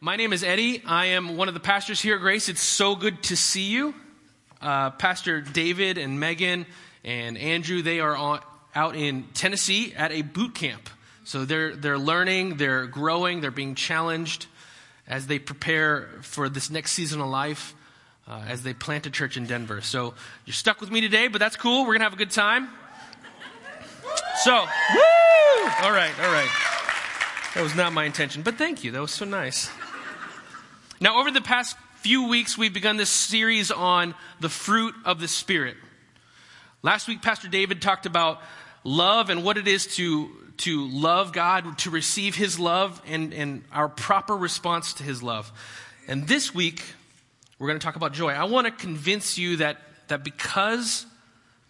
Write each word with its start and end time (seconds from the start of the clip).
My 0.00 0.14
name 0.14 0.32
is 0.32 0.44
Eddie. 0.44 0.80
I 0.86 1.06
am 1.06 1.36
one 1.36 1.48
of 1.48 1.54
the 1.54 1.60
pastors 1.60 2.00
here 2.00 2.14
at 2.14 2.20
Grace. 2.20 2.48
It's 2.48 2.62
so 2.62 2.94
good 2.94 3.20
to 3.24 3.36
see 3.36 3.64
you. 3.64 3.96
Uh, 4.62 4.90
Pastor 4.90 5.40
David 5.40 5.98
and 5.98 6.20
Megan 6.20 6.66
and 7.02 7.36
Andrew, 7.36 7.82
they 7.82 7.98
are 7.98 8.16
on, 8.16 8.38
out 8.76 8.94
in 8.94 9.24
Tennessee 9.34 9.92
at 9.96 10.12
a 10.12 10.22
boot 10.22 10.54
camp. 10.54 10.88
So 11.24 11.44
they're, 11.44 11.74
they're 11.74 11.98
learning, 11.98 12.58
they're 12.58 12.86
growing, 12.86 13.40
they're 13.40 13.50
being 13.50 13.74
challenged 13.74 14.46
as 15.08 15.26
they 15.26 15.40
prepare 15.40 16.08
for 16.22 16.48
this 16.48 16.70
next 16.70 16.92
season 16.92 17.20
of 17.20 17.26
life, 17.26 17.74
uh, 18.28 18.44
as 18.46 18.62
they 18.62 18.74
plant 18.74 19.04
a 19.06 19.10
church 19.10 19.36
in 19.36 19.46
Denver. 19.46 19.80
So 19.80 20.14
you're 20.46 20.54
stuck 20.54 20.80
with 20.80 20.92
me 20.92 21.00
today, 21.00 21.26
but 21.26 21.40
that's 21.40 21.56
cool. 21.56 21.80
We're 21.80 21.98
going 21.98 22.00
to 22.00 22.04
have 22.04 22.12
a 22.12 22.16
good 22.16 22.30
time. 22.30 22.68
So, 24.44 24.52
woo! 24.54 25.70
All 25.82 25.90
right, 25.90 26.12
all 26.22 26.32
right. 26.32 26.50
That 27.56 27.64
was 27.64 27.74
not 27.74 27.92
my 27.92 28.04
intention, 28.04 28.42
but 28.42 28.54
thank 28.54 28.84
you. 28.84 28.92
That 28.92 29.00
was 29.00 29.10
so 29.10 29.24
nice. 29.24 29.68
Now, 31.00 31.20
over 31.20 31.30
the 31.30 31.40
past 31.40 31.76
few 31.96 32.26
weeks, 32.26 32.58
we've 32.58 32.74
begun 32.74 32.96
this 32.96 33.08
series 33.08 33.70
on 33.70 34.16
the 34.40 34.48
fruit 34.48 34.96
of 35.04 35.20
the 35.20 35.28
Spirit. 35.28 35.76
Last 36.82 37.06
week, 37.06 37.22
Pastor 37.22 37.46
David 37.46 37.80
talked 37.80 38.04
about 38.04 38.42
love 38.82 39.30
and 39.30 39.44
what 39.44 39.58
it 39.58 39.68
is 39.68 39.86
to, 39.96 40.28
to 40.58 40.88
love 40.88 41.32
God, 41.32 41.78
to 41.78 41.90
receive 41.90 42.34
His 42.34 42.58
love, 42.58 43.00
and, 43.06 43.32
and 43.32 43.62
our 43.70 43.88
proper 43.88 44.36
response 44.36 44.94
to 44.94 45.04
His 45.04 45.22
love. 45.22 45.52
And 46.08 46.26
this 46.26 46.52
week, 46.52 46.82
we're 47.60 47.68
going 47.68 47.78
to 47.78 47.84
talk 47.84 47.94
about 47.94 48.12
joy. 48.12 48.30
I 48.32 48.44
want 48.44 48.66
to 48.66 48.72
convince 48.72 49.38
you 49.38 49.58
that, 49.58 49.76
that 50.08 50.24
because 50.24 51.06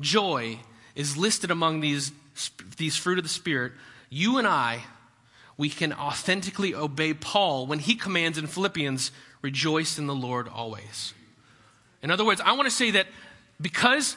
joy 0.00 0.58
is 0.94 1.18
listed 1.18 1.50
among 1.50 1.80
these, 1.80 2.12
these 2.78 2.96
fruit 2.96 3.18
of 3.18 3.24
the 3.24 3.30
Spirit, 3.30 3.72
you 4.08 4.38
and 4.38 4.46
I 4.46 4.84
we 5.58 5.68
can 5.68 5.92
authentically 5.92 6.74
obey 6.74 7.12
Paul 7.12 7.66
when 7.66 7.80
he 7.80 7.96
commands 7.96 8.38
in 8.38 8.46
Philippians, 8.46 9.10
rejoice 9.42 9.98
in 9.98 10.06
the 10.06 10.14
Lord 10.14 10.48
always. 10.48 11.12
In 12.02 12.10
other 12.10 12.24
words, 12.24 12.40
I 12.40 12.52
want 12.52 12.66
to 12.66 12.74
say 12.74 12.92
that 12.92 13.08
because 13.60 14.16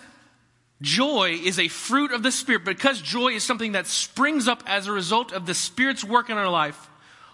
joy 0.82 1.40
is 1.44 1.58
a 1.58 1.68
fruit 1.68 2.12
of 2.12 2.22
the 2.22 2.32
Spirit, 2.32 2.64
because 2.64 3.02
joy 3.02 3.30
is 3.30 3.44
something 3.44 3.72
that 3.72 3.88
springs 3.88 4.48
up 4.48 4.64
as 4.68 4.86
a 4.86 4.92
result 4.92 5.34
of 5.34 5.48
the 5.48 5.56
Spirit's 5.56 6.04
work 6.04 6.30
in 6.30 6.38
our 6.38 6.50
life, 6.50 6.90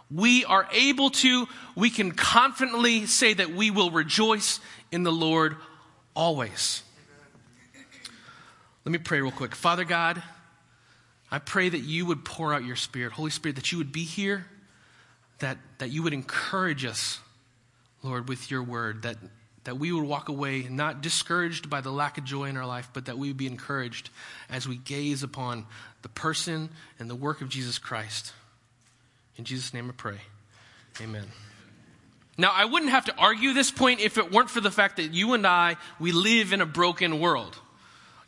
we 0.10 0.46
are 0.46 0.68
able 0.72 1.10
to, 1.10 1.48
we 1.76 1.90
can 1.90 2.14
confidently 2.14 3.06
say 3.08 3.34
that 3.34 3.52
we 3.52 3.72
will 3.72 3.92
rejoice 3.92 4.62
in 4.90 5.04
the 5.04 5.12
Lord 5.12 5.58
always. 6.16 6.82
Let 8.86 8.94
me 8.94 9.00
pray 9.00 9.20
real 9.20 9.32
quick. 9.32 9.54
Father 9.54 9.84
God, 9.84 10.24
I 11.30 11.40
pray 11.40 11.68
that 11.68 11.80
you 11.80 12.06
would 12.06 12.24
pour 12.24 12.54
out 12.54 12.64
your 12.64 12.76
Spirit, 12.76 13.14
Holy 13.14 13.32
Spirit, 13.32 13.56
that 13.56 13.72
you 13.72 13.78
would 13.78 13.92
be 13.92 14.04
here, 14.04 14.46
that, 15.40 15.58
that 15.80 15.90
you 15.90 16.04
would 16.04 16.14
encourage 16.14 16.86
us, 16.86 17.20
Lord, 18.02 18.30
with 18.30 18.50
your 18.50 18.64
word, 18.64 19.04
that, 19.04 19.18
that 19.66 19.78
we 19.78 19.92
would 19.92 20.06
walk 20.06 20.30
away 20.30 20.68
not 20.70 21.02
discouraged 21.02 21.70
by 21.70 21.82
the 21.82 21.92
lack 21.92 22.18
of 22.18 22.24
joy 22.24 22.46
in 22.46 22.56
our 22.56 22.66
life, 22.66 22.90
but 22.94 23.06
that 23.06 23.18
we 23.18 23.28
would 23.28 23.38
be 23.38 23.48
encouraged 23.48 24.10
as 24.50 24.68
we 24.68 24.78
gaze 24.78 25.22
upon 25.22 25.66
the 26.02 26.10
person 26.10 26.70
and 26.98 27.10
the 27.10 27.16
work 27.16 27.42
of 27.42 27.50
Jesus 27.50 27.78
Christ. 27.78 28.32
In 29.36 29.44
Jesus' 29.44 29.74
name 29.74 29.90
I 29.90 29.94
pray. 29.94 30.20
Amen. 31.02 31.26
Now, 32.38 32.52
I 32.54 32.66
wouldn't 32.66 32.92
have 32.92 33.06
to 33.06 33.16
argue 33.18 33.54
this 33.54 33.72
point 33.72 34.00
if 34.00 34.18
it 34.18 34.32
weren't 34.32 34.50
for 34.50 34.62
the 34.62 34.72
fact 34.72 34.98
that 34.98 35.14
you 35.14 35.34
and 35.34 35.46
I, 35.46 35.76
we 36.00 36.12
live 36.12 36.54
in 36.54 36.62
a 36.62 36.66
broken 36.66 37.20
world. 37.20 37.58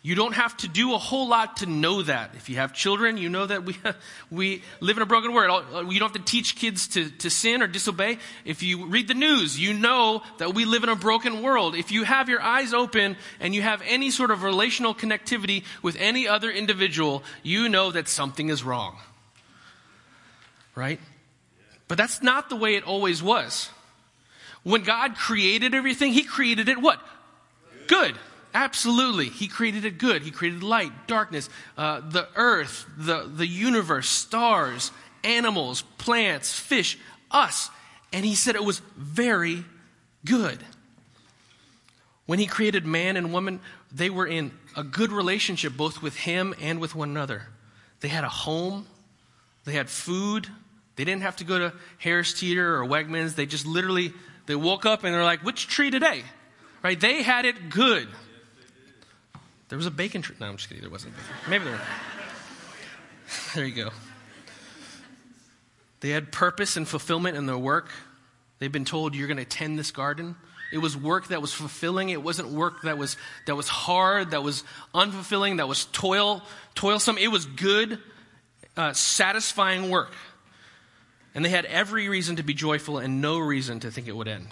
You 0.09 0.15
don't 0.15 0.33
have 0.33 0.57
to 0.57 0.67
do 0.67 0.95
a 0.95 0.97
whole 0.97 1.27
lot 1.27 1.57
to 1.57 1.67
know 1.67 2.01
that. 2.01 2.31
If 2.33 2.49
you 2.49 2.55
have 2.55 2.73
children, 2.73 3.17
you 3.17 3.29
know 3.29 3.45
that 3.45 3.63
we, 3.63 3.77
we 4.31 4.63
live 4.79 4.97
in 4.97 5.03
a 5.03 5.05
broken 5.05 5.33
world. 5.33 5.65
You 5.71 5.99
don't 5.99 6.11
have 6.11 6.25
to 6.25 6.31
teach 6.31 6.55
kids 6.55 6.87
to, 6.87 7.11
to 7.11 7.29
sin 7.29 7.61
or 7.61 7.67
disobey. 7.67 8.17
If 8.43 8.63
you 8.63 8.87
read 8.87 9.07
the 9.07 9.13
news, 9.13 9.59
you 9.59 9.71
know 9.71 10.23
that 10.39 10.55
we 10.55 10.65
live 10.65 10.81
in 10.81 10.89
a 10.89 10.95
broken 10.95 11.43
world. 11.43 11.75
If 11.75 11.91
you 11.91 12.05
have 12.05 12.27
your 12.27 12.41
eyes 12.41 12.73
open 12.73 13.17
and 13.39 13.53
you 13.53 13.61
have 13.61 13.83
any 13.87 14.09
sort 14.09 14.31
of 14.31 14.41
relational 14.41 14.95
connectivity 14.95 15.63
with 15.83 15.95
any 15.99 16.27
other 16.27 16.49
individual, 16.49 17.21
you 17.43 17.69
know 17.69 17.91
that 17.91 18.07
something 18.07 18.49
is 18.49 18.63
wrong. 18.63 18.97
Right? 20.73 20.99
But 21.87 21.99
that's 21.99 22.23
not 22.23 22.49
the 22.49 22.55
way 22.55 22.73
it 22.73 22.83
always 22.83 23.21
was. 23.21 23.69
When 24.63 24.81
God 24.81 25.13
created 25.13 25.75
everything, 25.75 26.13
He 26.13 26.23
created 26.23 26.67
it 26.67 26.81
what? 26.81 26.99
Good. 27.85 28.15
Absolutely. 28.53 29.29
He 29.29 29.47
created 29.47 29.85
it 29.85 29.97
good. 29.97 30.23
He 30.23 30.31
created 30.31 30.63
light, 30.63 30.91
darkness, 31.07 31.49
uh, 31.77 32.01
the 32.01 32.27
earth, 32.35 32.85
the, 32.97 33.29
the 33.31 33.45
universe, 33.45 34.09
stars, 34.09 34.91
animals, 35.23 35.83
plants, 35.97 36.57
fish, 36.57 36.97
us. 37.29 37.69
And 38.11 38.25
he 38.25 38.35
said 38.35 38.55
it 38.55 38.63
was 38.63 38.79
very 38.97 39.65
good. 40.25 40.63
When 42.25 42.39
he 42.39 42.45
created 42.45 42.85
man 42.85 43.17
and 43.17 43.33
woman, 43.33 43.59
they 43.91 44.09
were 44.09 44.27
in 44.27 44.51
a 44.75 44.83
good 44.83 45.11
relationship 45.11 45.75
both 45.75 46.01
with 46.01 46.15
him 46.15 46.53
and 46.61 46.79
with 46.79 46.95
one 46.95 47.09
another. 47.09 47.47
They 48.01 48.07
had 48.07 48.23
a 48.23 48.29
home, 48.29 48.87
they 49.65 49.73
had 49.73 49.89
food. 49.89 50.47
They 50.95 51.05
didn't 51.05 51.21
have 51.21 51.37
to 51.37 51.43
go 51.45 51.59
to 51.59 51.73
Harris 51.97 52.33
Teeter 52.33 52.75
or 52.75 52.85
Wegmans. 52.85 53.35
They 53.35 53.45
just 53.45 53.65
literally 53.65 54.13
they 54.47 54.55
woke 54.55 54.85
up 54.85 55.03
and 55.03 55.13
they're 55.13 55.23
like, 55.23 55.43
"Which 55.43 55.67
tree 55.67 55.91
today?" 55.91 56.23
Right? 56.83 56.99
They 56.99 57.21
had 57.21 57.45
it 57.45 57.69
good. 57.69 58.07
There 59.69 59.77
was 59.77 59.85
a 59.85 59.91
bacon 59.91 60.21
tree. 60.21 60.35
No, 60.39 60.47
I'm 60.47 60.57
just 60.57 60.67
kidding. 60.67 60.81
There 60.81 60.91
wasn't 60.91 61.15
bacon. 61.15 61.35
Maybe 61.47 61.63
there. 61.65 61.79
there 63.55 63.65
you 63.65 63.75
go. 63.75 63.91
They 66.01 66.09
had 66.09 66.31
purpose 66.31 66.75
and 66.75 66.87
fulfillment 66.87 67.37
in 67.37 67.45
their 67.45 67.57
work. 67.57 67.89
They've 68.57 68.71
been 68.71 68.85
told 68.85 69.15
you're 69.15 69.27
going 69.27 69.37
to 69.37 69.45
tend 69.45 69.77
this 69.77 69.91
garden. 69.91 70.35
It 70.71 70.79
was 70.79 70.95
work 70.95 71.27
that 71.27 71.41
was 71.41 71.53
fulfilling. 71.53 72.09
It 72.09 72.21
wasn't 72.21 72.49
work 72.49 72.83
that 72.83 72.97
was 72.97 73.17
that 73.47 73.55
was 73.55 73.67
hard, 73.67 74.31
that 74.31 74.43
was 74.43 74.63
unfulfilling, 74.93 75.57
that 75.57 75.67
was 75.67 75.85
toil 75.85 76.43
toilsome. 76.75 77.17
It 77.17 77.29
was 77.29 77.45
good, 77.45 77.99
uh, 78.77 78.93
satisfying 78.93 79.89
work. 79.89 80.13
And 81.33 81.43
they 81.43 81.49
had 81.49 81.65
every 81.65 82.09
reason 82.09 82.35
to 82.37 82.43
be 82.43 82.53
joyful 82.53 82.97
and 82.97 83.21
no 83.21 83.39
reason 83.39 83.79
to 83.81 83.91
think 83.91 84.07
it 84.07 84.15
would 84.15 84.27
end. 84.27 84.47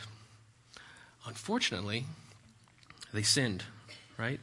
Unfortunately, 1.25 2.05
they 3.13 3.23
sinned, 3.23 3.63
right? 4.17 4.39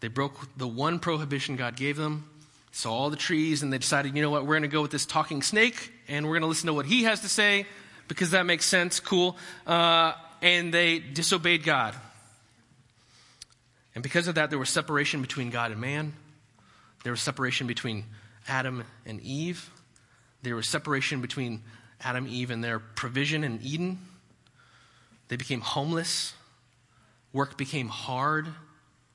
They 0.00 0.08
broke 0.08 0.34
the 0.56 0.68
one 0.68 0.98
prohibition 0.98 1.56
God 1.56 1.76
gave 1.76 1.96
them, 1.96 2.28
saw 2.72 2.92
all 2.92 3.10
the 3.10 3.16
trees, 3.16 3.62
and 3.62 3.72
they 3.72 3.78
decided, 3.78 4.14
you 4.14 4.22
know 4.22 4.30
what, 4.30 4.42
we're 4.42 4.54
going 4.54 4.62
to 4.62 4.68
go 4.68 4.82
with 4.82 4.90
this 4.90 5.06
talking 5.06 5.42
snake, 5.42 5.92
and 6.06 6.26
we're 6.26 6.34
going 6.34 6.42
to 6.42 6.48
listen 6.48 6.68
to 6.68 6.74
what 6.74 6.86
he 6.86 7.04
has 7.04 7.20
to 7.20 7.28
say 7.28 7.66
because 8.06 8.30
that 8.30 8.46
makes 8.46 8.64
sense. 8.64 9.00
Cool. 9.00 9.36
Uh, 9.66 10.12
and 10.40 10.72
they 10.72 10.98
disobeyed 10.98 11.62
God. 11.64 11.94
And 13.94 14.02
because 14.02 14.28
of 14.28 14.36
that, 14.36 14.50
there 14.50 14.58
was 14.58 14.70
separation 14.70 15.20
between 15.20 15.50
God 15.50 15.72
and 15.72 15.80
man. 15.80 16.14
There 17.04 17.12
was 17.12 17.20
separation 17.20 17.66
between 17.66 18.04
Adam 18.46 18.84
and 19.04 19.20
Eve. 19.20 19.70
There 20.42 20.54
was 20.54 20.68
separation 20.68 21.20
between 21.20 21.62
Adam, 22.00 22.26
Eve, 22.28 22.50
and 22.50 22.62
their 22.62 22.78
provision 22.78 23.44
in 23.44 23.60
Eden. 23.62 23.98
They 25.28 25.36
became 25.36 25.60
homeless. 25.60 26.32
Work 27.32 27.58
became 27.58 27.88
hard 27.88 28.48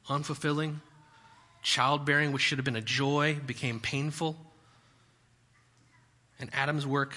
unfulfilling. 0.09 0.77
Childbearing, 1.61 2.31
which 2.31 2.41
should 2.41 2.57
have 2.57 2.65
been 2.65 2.75
a 2.75 2.81
joy, 2.81 3.37
became 3.45 3.79
painful. 3.79 4.37
And 6.39 6.49
Adam's 6.53 6.85
work 6.85 7.13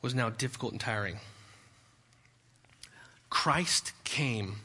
was 0.00 0.14
now 0.14 0.30
difficult 0.30 0.72
and 0.72 0.80
tiring. 0.80 1.18
Christ 3.28 3.92
came 4.04 4.56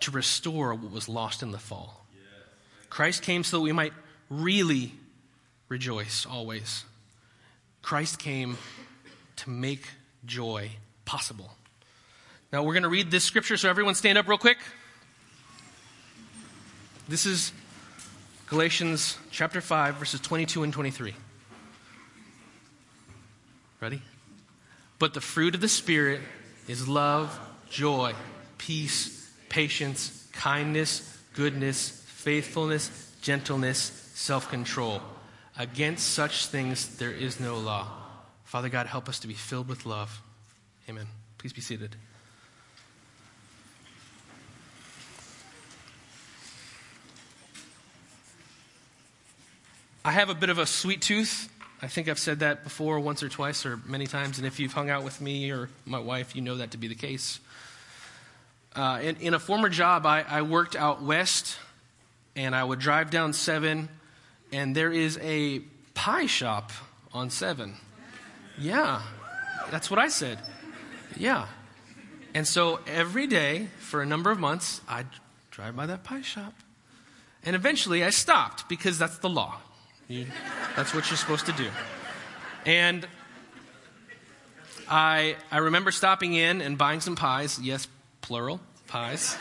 to 0.00 0.10
restore 0.10 0.74
what 0.74 0.90
was 0.90 1.08
lost 1.08 1.42
in 1.42 1.52
the 1.52 1.58
fall. 1.58 2.06
Christ 2.90 3.22
came 3.22 3.44
so 3.44 3.58
that 3.58 3.62
we 3.62 3.72
might 3.72 3.92
really 4.30 4.92
rejoice 5.68 6.26
always. 6.26 6.84
Christ 7.82 8.18
came 8.18 8.56
to 9.36 9.50
make 9.50 9.86
joy 10.24 10.70
possible. 11.04 11.52
Now 12.52 12.62
we're 12.62 12.72
going 12.72 12.82
to 12.82 12.88
read 12.88 13.10
this 13.10 13.24
scripture, 13.24 13.56
so 13.56 13.68
everyone 13.68 13.94
stand 13.94 14.18
up 14.18 14.26
real 14.26 14.38
quick. 14.38 14.58
This 17.08 17.24
is 17.24 17.52
Galatians 18.48 19.16
chapter 19.30 19.62
5, 19.62 19.94
verses 19.94 20.20
22 20.20 20.62
and 20.62 20.70
23. 20.70 21.14
Ready? 23.80 24.02
But 24.98 25.14
the 25.14 25.22
fruit 25.22 25.54
of 25.54 25.62
the 25.62 25.68
Spirit 25.68 26.20
is 26.66 26.86
love, 26.86 27.38
joy, 27.70 28.12
peace, 28.58 29.26
patience, 29.48 30.28
kindness, 30.32 31.18
goodness, 31.32 31.88
faithfulness, 32.08 33.16
gentleness, 33.22 33.78
self 34.14 34.50
control. 34.50 35.00
Against 35.56 36.10
such 36.10 36.48
things 36.48 36.98
there 36.98 37.10
is 37.10 37.40
no 37.40 37.56
law. 37.56 37.88
Father 38.44 38.68
God, 38.68 38.86
help 38.86 39.08
us 39.08 39.18
to 39.20 39.28
be 39.28 39.34
filled 39.34 39.68
with 39.68 39.86
love. 39.86 40.20
Amen. 40.90 41.06
Please 41.38 41.54
be 41.54 41.62
seated. 41.62 41.96
I 50.08 50.12
have 50.12 50.30
a 50.30 50.34
bit 50.34 50.48
of 50.48 50.56
a 50.56 50.64
sweet 50.64 51.02
tooth. 51.02 51.50
I 51.82 51.86
think 51.86 52.08
I've 52.08 52.18
said 52.18 52.38
that 52.38 52.64
before 52.64 52.98
once 52.98 53.22
or 53.22 53.28
twice 53.28 53.66
or 53.66 53.78
many 53.84 54.06
times, 54.06 54.38
and 54.38 54.46
if 54.46 54.58
you've 54.58 54.72
hung 54.72 54.88
out 54.88 55.04
with 55.04 55.20
me 55.20 55.50
or 55.50 55.68
my 55.84 55.98
wife, 55.98 56.34
you 56.34 56.40
know 56.40 56.56
that 56.56 56.70
to 56.70 56.78
be 56.78 56.88
the 56.88 56.94
case. 56.94 57.40
Uh, 58.74 59.00
in, 59.02 59.16
in, 59.16 59.34
a 59.34 59.38
former 59.38 59.68
job, 59.68 60.06
I, 60.06 60.24
I 60.26 60.40
worked 60.40 60.76
out 60.76 61.02
west, 61.02 61.58
and 62.34 62.56
I 62.56 62.64
would 62.64 62.78
drive 62.78 63.10
down 63.10 63.34
7, 63.34 63.90
and 64.50 64.74
there 64.74 64.90
is 64.90 65.18
a 65.20 65.58
pie 65.92 66.24
shop 66.24 66.72
on 67.12 67.28
7. 67.28 67.74
Yeah, 68.58 69.02
that's 69.70 69.90
what 69.90 69.98
I 69.98 70.08
said. 70.08 70.38
Yeah. 71.18 71.48
And 72.32 72.48
so 72.48 72.80
every 72.86 73.26
day 73.26 73.68
for 73.78 74.00
a 74.00 74.06
number 74.06 74.30
of 74.30 74.38
months, 74.38 74.80
I'd 74.88 75.08
drive 75.50 75.76
by 75.76 75.84
that 75.84 76.02
pie 76.02 76.22
shop. 76.22 76.54
And 77.44 77.54
eventually 77.54 78.02
I 78.02 78.08
stopped 78.08 78.70
because 78.70 78.98
that's 78.98 79.18
the 79.18 79.28
law. 79.28 79.60
You, 80.08 80.26
that's 80.74 80.94
what 80.94 81.10
you're 81.10 81.18
supposed 81.18 81.46
to 81.46 81.52
do. 81.52 81.68
And 82.64 83.06
I, 84.88 85.36
I 85.50 85.58
remember 85.58 85.90
stopping 85.90 86.32
in 86.32 86.62
and 86.62 86.78
buying 86.78 87.00
some 87.00 87.14
pies. 87.14 87.58
Yes, 87.60 87.86
plural, 88.22 88.60
pies. 88.86 89.36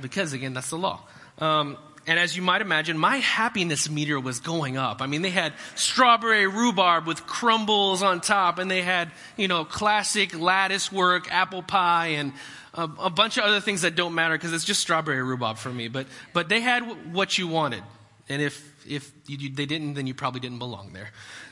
Because, 0.00 0.32
again, 0.32 0.54
that's 0.54 0.70
the 0.70 0.78
law. 0.78 1.00
Um, 1.38 1.76
and 2.06 2.18
as 2.18 2.36
you 2.36 2.42
might 2.42 2.60
imagine, 2.60 2.96
my 2.96 3.16
happiness 3.18 3.90
meter 3.90 4.18
was 4.18 4.40
going 4.40 4.76
up. 4.76 5.02
I 5.02 5.06
mean, 5.06 5.22
they 5.22 5.30
had 5.30 5.52
strawberry 5.74 6.46
rhubarb 6.46 7.06
with 7.06 7.26
crumbles 7.26 8.02
on 8.02 8.20
top, 8.20 8.58
and 8.58 8.70
they 8.70 8.82
had, 8.82 9.10
you 9.36 9.48
know, 9.48 9.64
classic 9.64 10.38
lattice 10.38 10.90
work, 10.92 11.32
apple 11.32 11.62
pie, 11.62 12.08
and 12.08 12.32
a, 12.74 12.88
a 13.00 13.10
bunch 13.10 13.36
of 13.36 13.44
other 13.44 13.60
things 13.60 13.82
that 13.82 13.94
don't 13.94 14.14
matter 14.14 14.34
because 14.34 14.52
it's 14.52 14.64
just 14.64 14.80
strawberry 14.80 15.22
rhubarb 15.22 15.58
for 15.58 15.72
me. 15.72 15.88
But, 15.88 16.06
but 16.32 16.48
they 16.48 16.60
had 16.60 16.80
w- 16.80 17.00
what 17.12 17.36
you 17.38 17.46
wanted. 17.48 17.82
And 18.28 18.42
if, 18.42 18.71
if 18.88 19.12
you, 19.26 19.50
they 19.50 19.66
didn't, 19.66 19.94
then 19.94 20.06
you 20.06 20.14
probably 20.14 20.40
didn't 20.40 20.58
belong 20.58 20.92
there. 20.92 21.10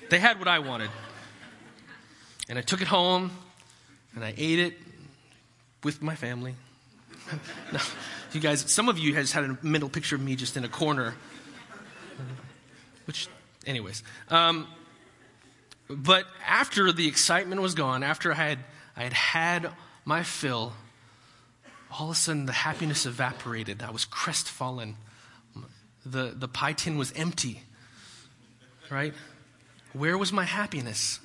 They 0.08 0.18
had 0.18 0.38
what 0.38 0.48
I 0.48 0.58
wanted. 0.58 0.90
And 2.48 2.58
I 2.58 2.62
took 2.62 2.80
it 2.80 2.88
home, 2.88 3.30
and 4.14 4.24
I 4.24 4.34
ate 4.36 4.58
it 4.58 4.74
with 5.84 6.02
my 6.02 6.14
family. 6.14 6.54
no. 7.72 7.78
You 8.32 8.40
guys, 8.40 8.70
some 8.70 8.88
of 8.88 8.98
you 8.98 9.14
has 9.14 9.32
had 9.32 9.44
a 9.44 9.58
mental 9.62 9.88
picture 9.88 10.16
of 10.16 10.22
me 10.22 10.36
just 10.36 10.56
in 10.56 10.64
a 10.64 10.68
corner. 10.68 11.14
Which, 13.06 13.28
anyways. 13.66 14.02
Um, 14.28 14.66
but 15.88 16.24
after 16.46 16.92
the 16.92 17.08
excitement 17.08 17.60
was 17.60 17.74
gone, 17.74 18.02
after 18.02 18.30
I 18.32 18.36
had, 18.36 18.58
I 18.96 19.02
had 19.02 19.12
had 19.12 19.70
my 20.04 20.22
fill, 20.22 20.74
all 21.90 22.10
of 22.10 22.16
a 22.16 22.18
sudden 22.18 22.46
the 22.46 22.52
happiness 22.52 23.06
evaporated. 23.06 23.82
I 23.82 23.90
was 23.90 24.04
crestfallen. 24.04 24.96
The, 26.06 26.32
the 26.36 26.48
pie 26.48 26.72
tin 26.72 26.96
was 26.96 27.12
empty. 27.12 27.62
Right? 28.90 29.14
Where 29.92 30.16
was 30.16 30.32
my 30.32 30.44
happiness? 30.44 31.20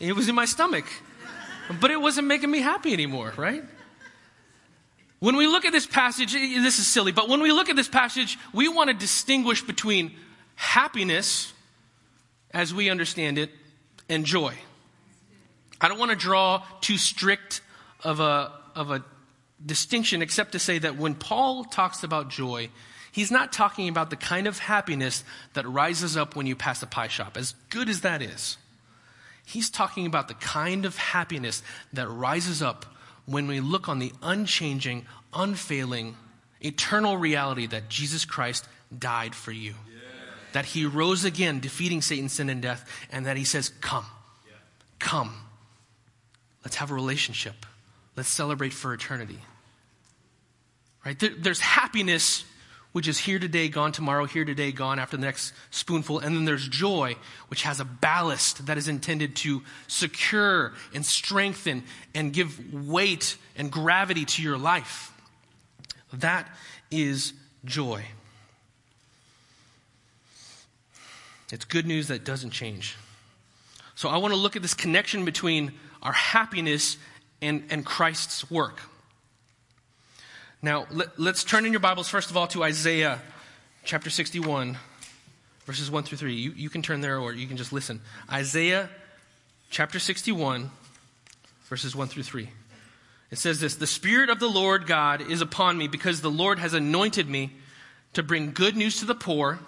It 0.00 0.14
was 0.14 0.28
in 0.28 0.34
my 0.34 0.44
stomach. 0.44 0.86
But 1.80 1.90
it 1.90 2.00
wasn't 2.00 2.26
making 2.26 2.50
me 2.50 2.60
happy 2.60 2.92
anymore, 2.92 3.32
right? 3.36 3.62
When 5.20 5.36
we 5.36 5.46
look 5.46 5.64
at 5.64 5.72
this 5.72 5.86
passage, 5.86 6.32
this 6.32 6.78
is 6.78 6.86
silly, 6.86 7.12
but 7.12 7.28
when 7.28 7.40
we 7.40 7.52
look 7.52 7.68
at 7.68 7.76
this 7.76 7.88
passage, 7.88 8.38
we 8.52 8.68
want 8.68 8.88
to 8.88 8.94
distinguish 8.94 9.62
between 9.62 10.14
happiness, 10.54 11.52
as 12.52 12.72
we 12.72 12.88
understand 12.88 13.36
it, 13.36 13.50
and 14.08 14.24
joy. 14.24 14.54
I 15.80 15.88
don't 15.88 15.98
want 15.98 16.10
to 16.10 16.16
draw 16.16 16.62
too 16.80 16.96
strict 16.96 17.60
of 18.02 18.20
a, 18.20 18.52
of 18.74 18.90
a 18.90 19.04
distinction, 19.64 20.22
except 20.22 20.52
to 20.52 20.58
say 20.58 20.78
that 20.78 20.96
when 20.96 21.14
Paul 21.14 21.64
talks 21.64 22.04
about 22.04 22.30
joy, 22.30 22.70
he's 23.12 23.30
not 23.30 23.52
talking 23.52 23.88
about 23.88 24.10
the 24.10 24.16
kind 24.16 24.46
of 24.46 24.58
happiness 24.58 25.24
that 25.54 25.66
rises 25.66 26.16
up 26.16 26.36
when 26.36 26.46
you 26.46 26.56
pass 26.56 26.82
a 26.82 26.86
pie 26.86 27.08
shop, 27.08 27.36
as 27.36 27.54
good 27.70 27.88
as 27.88 28.02
that 28.02 28.22
is. 28.22 28.56
He's 29.44 29.70
talking 29.70 30.04
about 30.06 30.28
the 30.28 30.34
kind 30.34 30.84
of 30.84 30.96
happiness 30.96 31.62
that 31.92 32.06
rises 32.08 32.62
up 32.62 32.84
when 33.24 33.46
we 33.46 33.60
look 33.60 33.88
on 33.88 33.98
the 33.98 34.12
unchanging, 34.22 35.06
unfailing, 35.32 36.16
eternal 36.60 37.16
reality 37.16 37.66
that 37.66 37.88
Jesus 37.88 38.24
Christ 38.24 38.66
died 38.96 39.34
for 39.34 39.52
you. 39.52 39.70
Yeah. 39.70 40.00
That 40.52 40.64
he 40.66 40.84
rose 40.86 41.24
again, 41.24 41.60
defeating 41.60 42.02
Satan, 42.02 42.28
sin, 42.28 42.50
and 42.50 42.60
death, 42.60 42.88
and 43.10 43.26
that 43.26 43.36
he 43.36 43.44
says, 43.44 43.70
Come, 43.80 44.06
yeah. 44.46 44.54
come. 44.98 45.34
Let's 46.64 46.76
have 46.76 46.90
a 46.90 46.94
relationship. 46.94 47.66
Let's 48.16 48.28
celebrate 48.28 48.72
for 48.72 48.92
eternity. 48.92 49.38
Right? 51.06 51.18
There, 51.18 51.30
there's 51.38 51.60
happiness 51.60 52.44
which 52.92 53.06
is 53.06 53.18
here 53.18 53.38
today, 53.38 53.68
gone 53.68 53.92
tomorrow, 53.92 54.24
here 54.24 54.44
today, 54.44 54.72
gone 54.72 54.98
after 54.98 55.16
the 55.16 55.24
next 55.24 55.52
spoonful. 55.70 56.18
And 56.18 56.34
then 56.34 56.44
there's 56.44 56.66
joy, 56.66 57.16
which 57.48 57.62
has 57.62 57.80
a 57.80 57.84
ballast 57.84 58.66
that 58.66 58.78
is 58.78 58.88
intended 58.88 59.36
to 59.36 59.62
secure 59.86 60.72
and 60.94 61.04
strengthen 61.04 61.84
and 62.14 62.32
give 62.32 62.72
weight 62.72 63.36
and 63.56 63.70
gravity 63.70 64.24
to 64.24 64.42
your 64.42 64.58
life. 64.58 65.12
That 66.12 66.48
is 66.90 67.34
joy. 67.64 68.04
It's 71.52 71.64
good 71.64 71.86
news 71.86 72.08
that 72.08 72.24
doesn't 72.24 72.50
change. 72.50 72.96
So 73.94 74.08
I 74.08 74.18
want 74.18 74.32
to 74.32 74.40
look 74.40 74.56
at 74.56 74.62
this 74.62 74.74
connection 74.74 75.24
between 75.24 75.72
our 76.02 76.12
happiness 76.12 76.96
and, 77.42 77.64
and 77.70 77.84
Christ's 77.84 78.50
work. 78.50 78.80
Now, 80.60 80.86
let, 80.90 81.16
us 81.20 81.44
turn 81.44 81.66
in 81.66 81.72
your 81.72 81.78
Bibles, 81.78 82.08
first 82.08 82.30
of 82.30 82.36
all, 82.36 82.48
to 82.48 82.64
Isaiah 82.64 83.20
chapter 83.84 84.10
61, 84.10 84.76
verses 85.66 85.88
1 85.88 86.02
through 86.02 86.18
3. 86.18 86.34
You, 86.34 86.50
you 86.50 86.68
can 86.68 86.82
turn 86.82 87.00
there 87.00 87.20
or 87.20 87.32
you 87.32 87.46
can 87.46 87.56
just 87.56 87.72
listen. 87.72 88.00
Isaiah 88.28 88.90
chapter 89.70 90.00
61, 90.00 90.68
verses 91.66 91.94
1 91.94 92.08
through 92.08 92.24
3. 92.24 92.48
It 93.30 93.38
says 93.38 93.60
this 93.60 93.76
The 93.76 93.86
Spirit 93.86 94.30
of 94.30 94.40
the 94.40 94.48
Lord 94.48 94.88
God 94.88 95.30
is 95.30 95.40
upon 95.40 95.78
me 95.78 95.86
because 95.86 96.22
the 96.22 96.30
Lord 96.30 96.58
has 96.58 96.74
anointed 96.74 97.28
me 97.28 97.52
to 98.14 98.24
bring 98.24 98.50
good 98.50 98.76
news 98.76 98.98
to 98.98 99.04
the 99.04 99.14
poor. 99.14 99.60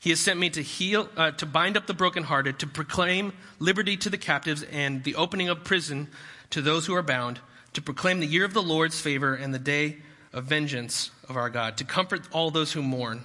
He 0.00 0.10
has 0.10 0.18
sent 0.18 0.40
me 0.40 0.50
to 0.50 0.60
heal, 0.60 1.08
uh, 1.16 1.30
to 1.32 1.46
bind 1.46 1.76
up 1.76 1.86
the 1.86 1.94
brokenhearted, 1.94 2.58
to 2.58 2.66
proclaim 2.66 3.32
liberty 3.60 3.96
to 3.98 4.10
the 4.10 4.18
captives 4.18 4.64
and 4.64 5.04
the 5.04 5.14
opening 5.14 5.48
of 5.48 5.62
prison 5.62 6.08
to 6.50 6.60
those 6.62 6.86
who 6.86 6.96
are 6.96 7.02
bound, 7.02 7.38
to 7.74 7.80
proclaim 7.80 8.18
the 8.18 8.26
year 8.26 8.44
of 8.44 8.54
the 8.54 8.62
Lord's 8.62 9.00
favor 9.00 9.32
and 9.32 9.54
the 9.54 9.60
day 9.60 9.98
of 10.36 10.44
vengeance 10.44 11.10
of 11.30 11.36
our 11.36 11.48
God, 11.48 11.78
to 11.78 11.84
comfort 11.84 12.20
all 12.30 12.50
those 12.50 12.70
who 12.70 12.82
mourn, 12.82 13.22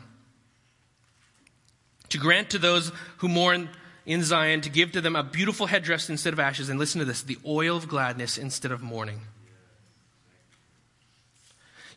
to 2.07 2.17
grant 2.17 2.51
to 2.51 2.57
those 2.57 2.91
who 3.17 3.27
mourn 3.27 3.69
in 4.05 4.23
Zion, 4.23 4.61
to 4.61 4.69
give 4.69 4.93
to 4.93 5.01
them 5.01 5.17
a 5.17 5.21
beautiful 5.21 5.67
headdress 5.67 6.09
instead 6.09 6.31
of 6.31 6.39
ashes, 6.39 6.69
and 6.69 6.79
listen 6.79 6.99
to 6.99 7.05
this 7.05 7.21
the 7.21 7.37
oil 7.45 7.75
of 7.75 7.89
gladness 7.89 8.37
instead 8.37 8.71
of 8.71 8.81
mourning. 8.81 9.19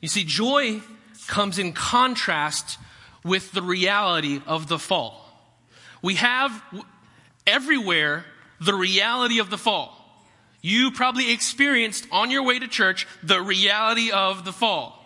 You 0.00 0.08
see, 0.08 0.24
joy 0.24 0.82
comes 1.28 1.60
in 1.60 1.72
contrast 1.72 2.76
with 3.24 3.52
the 3.52 3.62
reality 3.62 4.42
of 4.46 4.66
the 4.66 4.80
fall. 4.80 5.24
We 6.02 6.16
have 6.16 6.60
everywhere 7.46 8.24
the 8.60 8.74
reality 8.74 9.38
of 9.38 9.48
the 9.48 9.58
fall. 9.58 9.96
You 10.60 10.90
probably 10.90 11.30
experienced 11.30 12.06
on 12.10 12.32
your 12.32 12.42
way 12.42 12.58
to 12.58 12.66
church 12.66 13.06
the 13.22 13.40
reality 13.40 14.10
of 14.10 14.44
the 14.44 14.52
fall. 14.52 15.03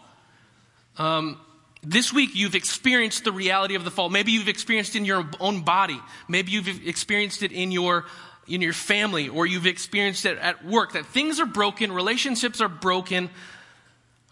Um, 0.99 1.41
this 1.83 2.13
week 2.13 2.31
you've 2.35 2.57
experienced 2.57 3.25
the 3.25 3.33
reality 3.33 3.77
of 3.77 3.85
the 3.85 3.91
fall. 3.91 4.11
Maybe 4.11 4.33
you've 4.33 4.49
experienced 4.49 4.95
it 4.95 4.99
in 4.99 5.05
your 5.05 5.29
own 5.39 5.63
body. 5.63 6.01
Maybe 6.27 6.53
you've 6.53 6.87
experienced 6.87 7.43
it 7.43 7.53
in 7.53 7.71
your 7.71 8.05
in 8.49 8.63
your 8.63 8.73
family 8.73 9.29
or 9.29 9.47
you've 9.47 9.67
experienced 9.67 10.25
it 10.25 10.39
at 10.39 10.65
work 10.65 10.93
that 10.93 11.05
things 11.07 11.39
are 11.39 11.47
broken, 11.47 11.93
relationships 11.93 12.63
are 12.63 12.69
broken, 12.69 13.29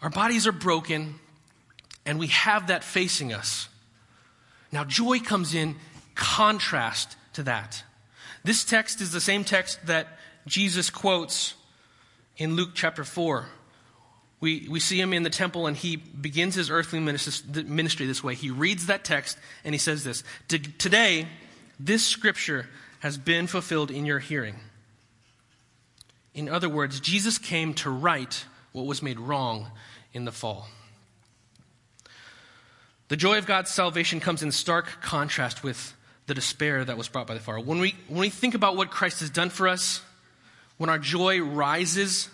our 0.00 0.08
bodies 0.08 0.46
are 0.46 0.52
broken, 0.52 1.16
and 2.06 2.18
we 2.18 2.28
have 2.28 2.68
that 2.68 2.82
facing 2.82 3.32
us. 3.32 3.68
Now 4.72 4.84
joy 4.84 5.20
comes 5.20 5.54
in 5.54 5.76
contrast 6.14 7.16
to 7.34 7.42
that. 7.44 7.84
This 8.42 8.64
text 8.64 9.00
is 9.00 9.12
the 9.12 9.20
same 9.20 9.44
text 9.44 9.86
that 9.86 10.18
Jesus 10.46 10.88
quotes 10.90 11.54
in 12.38 12.56
Luke 12.56 12.70
chapter 12.74 13.04
4 13.04 13.46
we, 14.46 14.64
we 14.70 14.78
see 14.78 15.00
him 15.00 15.12
in 15.12 15.24
the 15.24 15.30
temple 15.30 15.66
and 15.66 15.76
he 15.76 15.96
begins 15.96 16.54
his 16.54 16.70
earthly 16.70 17.00
ministry 17.00 18.06
this 18.06 18.22
way. 18.22 18.36
He 18.36 18.48
reads 18.48 18.86
that 18.86 19.02
text 19.02 19.36
and 19.64 19.74
he 19.74 19.78
says 19.78 20.04
this 20.04 20.22
Today, 20.48 21.26
this 21.80 22.06
scripture 22.06 22.68
has 23.00 23.18
been 23.18 23.48
fulfilled 23.48 23.90
in 23.90 24.06
your 24.06 24.20
hearing. 24.20 24.54
In 26.32 26.48
other 26.48 26.68
words, 26.68 27.00
Jesus 27.00 27.38
came 27.38 27.74
to 27.74 27.90
right 27.90 28.44
what 28.70 28.86
was 28.86 29.02
made 29.02 29.18
wrong 29.18 29.72
in 30.12 30.24
the 30.24 30.30
fall. 30.30 30.68
The 33.08 33.16
joy 33.16 33.38
of 33.38 33.46
God's 33.46 33.72
salvation 33.72 34.20
comes 34.20 34.44
in 34.44 34.52
stark 34.52 35.02
contrast 35.02 35.64
with 35.64 35.92
the 36.28 36.34
despair 36.34 36.84
that 36.84 36.96
was 36.96 37.08
brought 37.08 37.26
by 37.26 37.34
the 37.34 37.40
fall. 37.40 37.60
When 37.64 37.80
we, 37.80 37.96
when 38.06 38.20
we 38.20 38.30
think 38.30 38.54
about 38.54 38.76
what 38.76 38.92
Christ 38.92 39.18
has 39.20 39.30
done 39.30 39.50
for 39.50 39.66
us, 39.66 40.02
when 40.76 40.88
our 40.88 41.00
joy 41.00 41.40
rises 41.40 42.28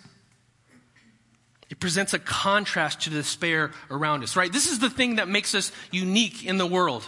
it 1.73 1.79
presents 1.79 2.13
a 2.13 2.19
contrast 2.19 3.01
to 3.01 3.09
despair 3.09 3.71
around 3.89 4.21
us, 4.21 4.35
right? 4.35 4.53
This 4.53 4.71
is 4.71 4.77
the 4.77 4.91
thing 4.91 5.15
that 5.15 5.27
makes 5.27 5.55
us 5.55 5.71
unique 5.89 6.45
in 6.45 6.59
the 6.59 6.67
world. 6.67 7.03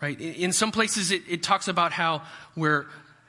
Right? 0.00 0.18
In 0.18 0.50
some 0.54 0.72
places, 0.72 1.10
it, 1.10 1.24
it 1.28 1.42
talks 1.42 1.68
about 1.68 1.92
how 1.92 2.22
we're, 2.56 2.86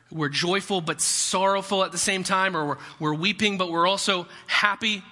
we're 0.10 0.30
joyful 0.30 0.80
but 0.80 1.02
sorrowful 1.02 1.84
at 1.84 1.92
the 1.92 1.98
same 1.98 2.24
time, 2.24 2.56
or 2.56 2.66
we're, 2.66 2.78
we're 2.98 3.14
weeping 3.14 3.58
but 3.58 3.70
we're 3.70 3.86
also 3.86 4.26
happy. 4.48 5.04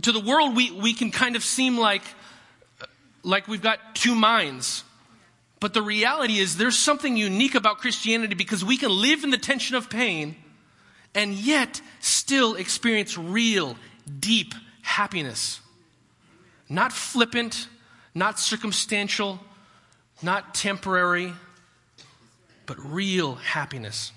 To 0.00 0.10
the 0.10 0.20
world, 0.20 0.56
we, 0.56 0.70
we 0.70 0.94
can 0.94 1.10
kind 1.10 1.36
of 1.36 1.44
seem 1.44 1.76
like, 1.76 2.04
like 3.22 3.48
we've 3.48 3.60
got 3.60 3.94
two 3.94 4.14
minds. 4.14 4.84
But 5.60 5.74
the 5.74 5.82
reality 5.82 6.38
is, 6.38 6.56
there's 6.56 6.78
something 6.78 7.18
unique 7.18 7.56
about 7.56 7.76
Christianity 7.76 8.34
because 8.34 8.64
we 8.64 8.78
can 8.78 8.88
live 8.88 9.22
in 9.22 9.28
the 9.28 9.36
tension 9.36 9.76
of 9.76 9.90
pain 9.90 10.34
and 11.14 11.34
yet 11.34 11.82
still 12.00 12.54
experience 12.54 13.18
real, 13.18 13.76
deep 14.06 14.54
happiness. 14.82 15.60
Not 16.68 16.92
flippant, 16.92 17.68
not 18.14 18.38
circumstantial, 18.38 19.40
not 20.22 20.54
temporary, 20.54 21.32
but 22.66 22.76
real 22.78 23.36
happiness. 23.36 24.12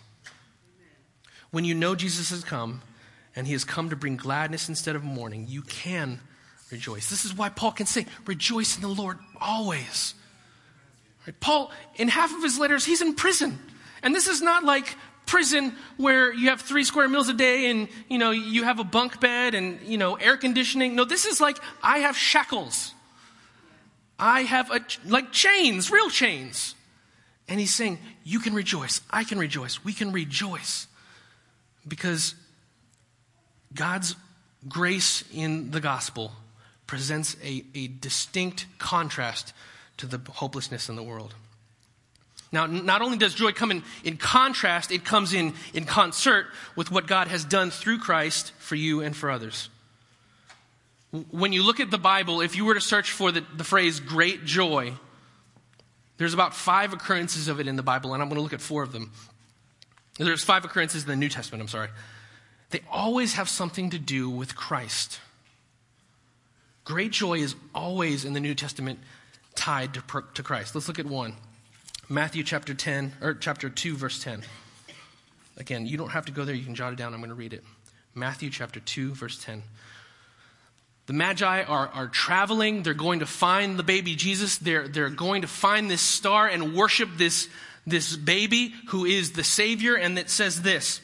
When 1.51 1.65
you 1.65 1.73
know 1.73 1.95
Jesus 1.95 2.29
has 2.29 2.43
come 2.43 2.81
and 3.35 3.47
he 3.47 3.53
has 3.53 3.63
come 3.63 3.89
to 3.89 3.95
bring 3.95 4.17
gladness 4.17 4.69
instead 4.69 4.95
of 4.95 5.03
mourning, 5.03 5.47
you 5.47 5.61
can 5.61 6.19
rejoice. 6.71 7.09
This 7.09 7.25
is 7.25 7.35
why 7.35 7.49
Paul 7.49 7.71
can 7.71 7.85
say, 7.85 8.05
Rejoice 8.25 8.75
in 8.75 8.81
the 8.81 8.87
Lord 8.87 9.17
always. 9.39 10.13
Right? 11.25 11.39
Paul, 11.39 11.71
in 11.95 12.07
half 12.07 12.35
of 12.35 12.43
his 12.43 12.59
letters, 12.59 12.85
he's 12.85 13.01
in 13.01 13.15
prison. 13.15 13.59
And 14.01 14.15
this 14.15 14.27
is 14.27 14.41
not 14.41 14.63
like 14.63 14.95
prison 15.29 15.75
where 15.97 16.33
you 16.33 16.49
have 16.49 16.59
three 16.61 16.83
square 16.83 17.07
meals 17.07 17.29
a 17.29 17.33
day 17.33 17.69
and, 17.69 17.87
you 18.09 18.17
know, 18.17 18.31
you 18.31 18.63
have 18.63 18.79
a 18.79 18.83
bunk 18.83 19.19
bed 19.21 19.53
and, 19.53 19.79
you 19.83 19.97
know, 19.97 20.15
air 20.15 20.37
conditioning. 20.37 20.95
No, 20.95 21.05
this 21.05 21.25
is 21.25 21.39
like, 21.39 21.57
I 21.83 21.99
have 21.99 22.17
shackles. 22.17 22.95
I 24.17 24.41
have 24.41 24.71
a, 24.71 24.81
like 25.05 25.31
chains, 25.31 25.91
real 25.91 26.09
chains. 26.09 26.73
And 27.47 27.59
he's 27.59 27.73
saying, 27.73 27.99
you 28.23 28.39
can 28.39 28.55
rejoice. 28.55 29.01
I 29.11 29.23
can 29.23 29.37
rejoice. 29.37 29.85
We 29.85 29.93
can 29.93 30.11
rejoice. 30.11 30.87
Because 31.87 32.33
God's 33.73 34.15
grace 34.67 35.23
in 35.31 35.69
the 35.69 35.79
gospel 35.79 36.31
presents 36.87 37.37
a, 37.43 37.63
a 37.75 37.87
distinct 37.87 38.65
contrast 38.79 39.53
to 39.97 40.07
the 40.07 40.19
hopelessness 40.31 40.89
in 40.89 40.95
the 40.95 41.03
world. 41.03 41.35
Now, 42.51 42.65
not 42.65 43.01
only 43.01 43.17
does 43.17 43.35
joy 43.35 43.51
come 43.51 43.69
in, 43.69 43.83
in 44.03 44.17
contrast, 44.17 44.91
it 44.91 45.05
comes 45.05 45.33
in, 45.33 45.53
in 45.73 45.85
concert 45.85 46.47
with 46.75 46.89
what 46.91 47.05
God 47.05 47.27
has 47.27 47.45
done 47.45 47.69
through 47.69 47.99
Christ 47.99 48.53
for 48.57 48.75
you 48.75 49.01
and 49.01 49.15
for 49.15 49.29
others. 49.29 49.69
When 51.31 51.53
you 51.53 51.63
look 51.63 51.79
at 51.79 51.91
the 51.91 51.97
Bible, 51.97 52.41
if 52.41 52.55
you 52.55 52.65
were 52.65 52.73
to 52.73 52.81
search 52.81 53.11
for 53.11 53.31
the, 53.31 53.43
the 53.55 53.63
phrase 53.63 53.99
great 53.99 54.45
joy, 54.45 54.93
there's 56.17 56.33
about 56.33 56.55
five 56.55 56.91
occurrences 56.91 57.47
of 57.47 57.59
it 57.59 57.67
in 57.67 57.75
the 57.75 57.83
Bible, 57.83 58.13
and 58.13 58.21
I'm 58.21 58.29
going 58.29 58.37
to 58.37 58.43
look 58.43 58.53
at 58.53 58.61
four 58.61 58.83
of 58.83 58.91
them. 58.91 59.11
There's 60.17 60.43
five 60.43 60.65
occurrences 60.65 61.03
in 61.03 61.09
the 61.09 61.15
New 61.15 61.29
Testament, 61.29 61.61
I'm 61.61 61.67
sorry. 61.67 61.89
They 62.71 62.81
always 62.91 63.33
have 63.33 63.47
something 63.47 63.91
to 63.91 63.99
do 63.99 64.29
with 64.29 64.55
Christ. 64.55 65.19
Great 66.83 67.11
joy 67.11 67.39
is 67.39 67.55
always 67.73 68.25
in 68.25 68.33
the 68.33 68.39
New 68.39 68.55
Testament 68.55 68.99
tied 69.55 69.93
to, 69.93 70.03
to 70.33 70.43
Christ. 70.43 70.75
Let's 70.75 70.87
look 70.87 70.99
at 70.99 71.05
one. 71.05 71.35
Matthew 72.11 72.41
chapter 72.43 72.73
10, 72.73 73.13
or 73.21 73.35
chapter 73.35 73.69
2, 73.69 73.95
verse 73.95 74.23
10. 74.23 74.41
Again, 75.57 75.85
you 75.85 75.95
don't 75.95 76.09
have 76.09 76.25
to 76.25 76.31
go 76.31 76.43
there, 76.43 76.55
you 76.55 76.65
can 76.65 76.73
jot 76.73 76.91
it 76.91 76.95
down. 76.95 77.13
I'm 77.13 77.19
going 77.19 77.29
to 77.29 77.35
read 77.35 77.53
it. 77.53 77.63
Matthew 78.15 78.49
chapter 78.49 78.79
2, 78.79 79.13
verse 79.13 79.37
10. 79.43 79.61
The 81.05 81.13
Magi 81.13 81.61
are, 81.61 81.87
are 81.89 82.07
traveling. 82.07 82.81
They're 82.81 82.95
going 82.95 83.19
to 83.19 83.27
find 83.27 83.77
the 83.77 83.83
baby 83.83 84.15
Jesus. 84.15 84.57
They're, 84.57 84.87
they're 84.87 85.11
going 85.11 85.43
to 85.43 85.47
find 85.47 85.89
this 85.89 86.01
star 86.01 86.47
and 86.47 86.73
worship 86.73 87.09
this, 87.15 87.47
this 87.85 88.15
baby 88.15 88.73
who 88.87 89.05
is 89.05 89.33
the 89.33 89.43
Savior. 89.43 89.93
And 89.93 90.17
it 90.17 90.31
says 90.31 90.63
this 90.63 91.01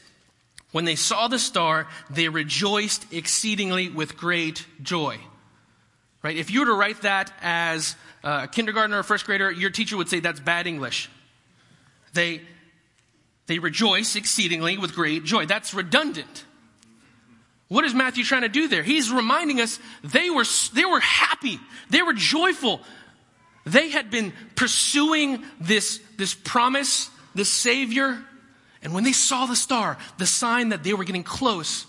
When 0.72 0.86
they 0.86 0.96
saw 0.96 1.28
the 1.28 1.38
star, 1.38 1.86
they 2.10 2.28
rejoiced 2.28 3.12
exceedingly 3.12 3.90
with 3.90 4.16
great 4.16 4.66
joy. 4.82 5.18
Right? 6.22 6.36
If 6.36 6.50
you 6.50 6.60
were 6.60 6.66
to 6.66 6.74
write 6.74 7.02
that 7.02 7.32
as 7.40 7.94
a 8.26 8.48
kindergartner 8.48 8.98
or 8.98 9.02
first 9.04 9.24
grader, 9.24 9.52
your 9.52 9.70
teacher 9.70 9.96
would 9.96 10.08
say 10.08 10.18
that's 10.18 10.40
bad 10.40 10.66
English. 10.66 11.08
They, 12.12 12.40
they 13.46 13.60
rejoice 13.60 14.16
exceedingly 14.16 14.78
with 14.78 14.94
great 14.94 15.22
joy. 15.24 15.46
That's 15.46 15.72
redundant. 15.72 16.44
What 17.68 17.84
is 17.84 17.94
Matthew 17.94 18.24
trying 18.24 18.42
to 18.42 18.48
do 18.48 18.66
there? 18.66 18.82
He's 18.82 19.12
reminding 19.12 19.60
us 19.60 19.78
they 20.02 20.28
were, 20.28 20.44
they 20.74 20.84
were 20.84 20.98
happy. 20.98 21.60
They 21.90 22.02
were 22.02 22.14
joyful. 22.14 22.80
They 23.64 23.90
had 23.90 24.10
been 24.10 24.32
pursuing 24.56 25.44
this, 25.60 26.00
this 26.16 26.34
promise, 26.34 27.10
this 27.34 27.48
Savior. 27.48 28.24
And 28.82 28.92
when 28.92 29.04
they 29.04 29.12
saw 29.12 29.46
the 29.46 29.56
star, 29.56 29.98
the 30.18 30.26
sign 30.26 30.70
that 30.70 30.82
they 30.82 30.94
were 30.94 31.04
getting 31.04 31.24
close, 31.24 31.86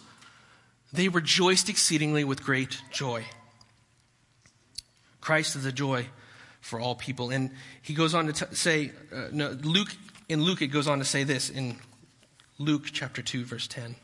they 0.93 1.09
rejoiced 1.09 1.67
exceedingly 1.67 2.23
with 2.23 2.43
great 2.43 2.79
joy. 2.91 3.25
Christ 5.19 5.55
is 5.55 5.63
the 5.63 5.71
joy 5.71 6.07
for 6.67 6.79
all 6.79 6.95
people. 6.95 7.29
And 7.29 7.51
he 7.81 7.93
goes 7.93 8.13
on 8.13 8.27
to 8.27 8.33
t- 8.33 8.55
say, 8.55 8.91
uh, 9.13 9.27
no, 9.31 9.51
Luke, 9.63 9.89
in 10.27 10.43
Luke, 10.43 10.61
it 10.61 10.67
goes 10.67 10.87
on 10.87 10.99
to 10.99 11.05
say 11.05 11.23
this 11.23 11.49
in 11.49 11.77
Luke 12.59 12.87
chapter 12.91 13.21
2, 13.21 13.45
verse 13.45 13.67
10. 13.67 13.95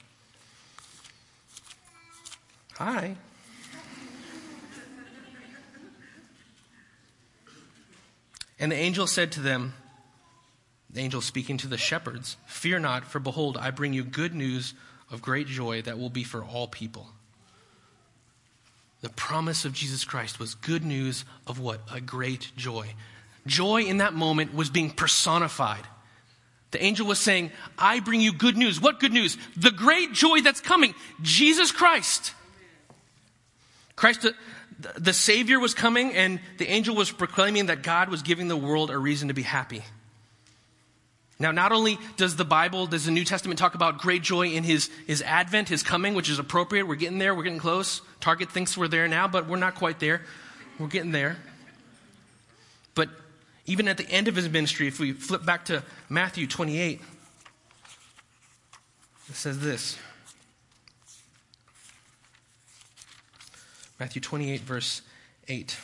Hi. 2.77 3.15
And 8.59 8.71
the 8.71 8.77
angel 8.77 9.07
said 9.07 9.31
to 9.33 9.41
them, 9.41 9.73
the 10.89 11.01
angel 11.01 11.21
speaking 11.21 11.57
to 11.57 11.67
the 11.67 11.77
shepherds, 11.77 12.37
Fear 12.45 12.79
not, 12.79 13.03
for 13.03 13.19
behold, 13.19 13.57
I 13.57 13.71
bring 13.71 13.93
you 13.93 14.03
good 14.03 14.33
news 14.33 14.73
of 15.11 15.21
great 15.21 15.47
joy 15.47 15.81
that 15.81 15.99
will 15.99 16.09
be 16.09 16.23
for 16.23 16.43
all 16.43 16.67
people. 16.67 17.12
The 19.03 19.09
promise 19.09 19.65
of 19.65 19.73
Jesus 19.73 20.05
Christ 20.05 20.39
was 20.39 20.55
good 20.55 20.85
news 20.85 21.25
of 21.45 21.59
what? 21.59 21.81
A 21.91 21.99
great 21.99 22.53
joy. 22.55 22.87
Joy 23.45 23.83
in 23.83 23.97
that 23.97 24.13
moment 24.13 24.55
was 24.55 24.69
being 24.69 24.89
personified. 24.89 25.83
The 26.71 26.81
angel 26.81 27.05
was 27.05 27.19
saying, 27.19 27.51
I 27.77 27.99
bring 27.99 28.21
you 28.21 28.31
good 28.31 28.55
news. 28.55 28.79
What 28.79 29.01
good 29.01 29.11
news? 29.11 29.37
The 29.57 29.71
great 29.71 30.13
joy 30.13 30.39
that's 30.39 30.61
coming. 30.61 30.95
Jesus 31.21 31.73
Christ. 31.73 32.33
Christ, 33.97 34.25
the, 34.97 35.13
Savior 35.13 35.59
was 35.59 35.73
coming, 35.73 36.13
and 36.13 36.39
the 36.57 36.69
angel 36.69 36.95
was 36.95 37.11
proclaiming 37.11 37.65
that 37.65 37.83
God 37.83 38.07
was 38.07 38.21
giving 38.21 38.47
the 38.47 38.55
world 38.55 38.89
a 38.89 38.97
reason 38.97 39.27
to 39.27 39.33
be 39.33 39.43
happy. 39.43 39.83
Now, 41.43 41.51
not 41.51 41.73
only 41.73 41.99
does 42.15 42.37
the 42.37 42.45
Bible, 42.45 42.87
does 42.87 43.03
the 43.03 43.11
New 43.11 43.25
Testament 43.25 43.59
talk 43.59 43.75
about 43.75 43.97
great 43.97 44.21
joy 44.21 44.47
in 44.47 44.63
his, 44.63 44.89
his 45.05 45.21
advent, 45.21 45.67
his 45.67 45.83
coming, 45.83 46.13
which 46.13 46.29
is 46.29 46.39
appropriate. 46.39 46.87
We're 46.87 46.95
getting 46.95 47.17
there, 47.17 47.35
we're 47.35 47.43
getting 47.43 47.59
close. 47.59 48.01
Target 48.21 48.49
thinks 48.49 48.77
we're 48.77 48.87
there 48.87 49.09
now, 49.09 49.27
but 49.27 49.45
we're 49.45 49.57
not 49.57 49.75
quite 49.75 49.99
there. 49.99 50.21
We're 50.79 50.87
getting 50.87 51.11
there. 51.11 51.35
But 52.95 53.09
even 53.65 53.89
at 53.89 53.97
the 53.97 54.09
end 54.09 54.29
of 54.29 54.37
his 54.37 54.47
ministry, 54.47 54.87
if 54.87 55.01
we 55.01 55.11
flip 55.11 55.45
back 55.45 55.65
to 55.65 55.83
Matthew 56.07 56.47
28, 56.47 57.01
it 59.27 59.35
says 59.35 59.59
this 59.59 59.97
Matthew 63.99 64.21
28, 64.21 64.61
verse 64.61 65.01
8. 65.49 65.77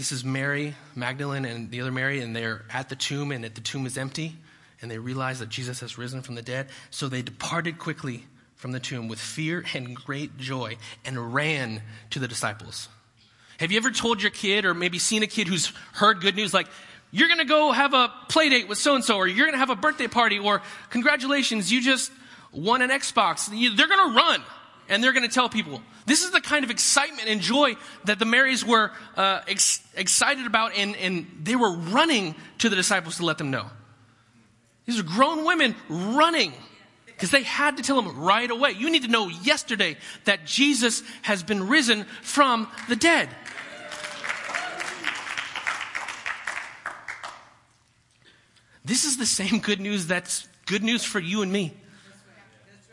This 0.00 0.12
is 0.12 0.24
Mary 0.24 0.74
Magdalene 0.94 1.44
and 1.44 1.70
the 1.70 1.82
other 1.82 1.92
Mary, 1.92 2.20
and 2.20 2.34
they're 2.34 2.64
at 2.72 2.88
the 2.88 2.96
tomb, 2.96 3.32
and 3.32 3.44
the 3.44 3.50
tomb 3.50 3.84
is 3.84 3.98
empty, 3.98 4.34
and 4.80 4.90
they 4.90 4.96
realize 4.96 5.40
that 5.40 5.50
Jesus 5.50 5.80
has 5.80 5.98
risen 5.98 6.22
from 6.22 6.36
the 6.36 6.40
dead. 6.40 6.68
So 6.88 7.06
they 7.10 7.20
departed 7.20 7.78
quickly 7.78 8.24
from 8.54 8.72
the 8.72 8.80
tomb 8.80 9.08
with 9.08 9.18
fear 9.18 9.62
and 9.74 9.94
great 9.94 10.38
joy 10.38 10.78
and 11.04 11.34
ran 11.34 11.82
to 12.08 12.18
the 12.18 12.26
disciples. 12.26 12.88
Have 13.58 13.72
you 13.72 13.76
ever 13.76 13.90
told 13.90 14.22
your 14.22 14.30
kid, 14.30 14.64
or 14.64 14.72
maybe 14.72 14.98
seen 14.98 15.22
a 15.22 15.26
kid 15.26 15.48
who's 15.48 15.66
heard 15.92 16.22
good 16.22 16.34
news, 16.34 16.54
like, 16.54 16.68
you're 17.10 17.28
going 17.28 17.36
to 17.36 17.44
go 17.44 17.70
have 17.70 17.92
a 17.92 18.10
play 18.30 18.48
date 18.48 18.68
with 18.68 18.78
so 18.78 18.94
and 18.94 19.04
so, 19.04 19.16
or 19.16 19.26
you're 19.26 19.44
going 19.44 19.52
to 19.52 19.58
have 19.58 19.68
a 19.68 19.76
birthday 19.76 20.08
party, 20.08 20.38
or 20.38 20.62
congratulations, 20.88 21.70
you 21.70 21.82
just 21.82 22.10
won 22.52 22.80
an 22.80 22.88
Xbox? 22.88 23.50
They're 23.50 23.86
going 23.86 24.12
to 24.12 24.16
run 24.16 24.42
and 24.90 25.02
they're 25.02 25.12
going 25.12 25.26
to 25.26 25.32
tell 25.32 25.48
people. 25.48 25.80
This 26.04 26.24
is 26.24 26.32
the 26.32 26.40
kind 26.40 26.64
of 26.64 26.70
excitement 26.70 27.28
and 27.28 27.40
joy 27.40 27.76
that 28.04 28.18
the 28.18 28.24
Marys 28.26 28.66
were 28.66 28.90
uh, 29.16 29.40
ex- 29.48 29.80
excited 29.96 30.46
about, 30.46 30.74
and, 30.76 30.96
and 30.96 31.26
they 31.42 31.56
were 31.56 31.72
running 31.72 32.34
to 32.58 32.68
the 32.68 32.76
disciples 32.76 33.16
to 33.18 33.24
let 33.24 33.38
them 33.38 33.50
know. 33.50 33.70
These 34.84 34.98
are 34.98 35.04
grown 35.04 35.44
women 35.44 35.76
running 35.88 36.52
because 37.06 37.30
they 37.30 37.44
had 37.44 37.76
to 37.76 37.82
tell 37.82 38.02
them 38.02 38.18
right 38.18 38.50
away. 38.50 38.72
You 38.72 38.90
need 38.90 39.04
to 39.04 39.08
know 39.08 39.28
yesterday 39.28 39.96
that 40.24 40.44
Jesus 40.44 41.04
has 41.22 41.42
been 41.42 41.68
risen 41.68 42.04
from 42.22 42.66
the 42.88 42.96
dead. 42.96 43.28
This 48.84 49.04
is 49.04 49.18
the 49.18 49.26
same 49.26 49.60
good 49.60 49.80
news 49.80 50.08
that's 50.08 50.48
good 50.66 50.82
news 50.82 51.04
for 51.04 51.20
you 51.20 51.42
and 51.42 51.52
me. 51.52 51.74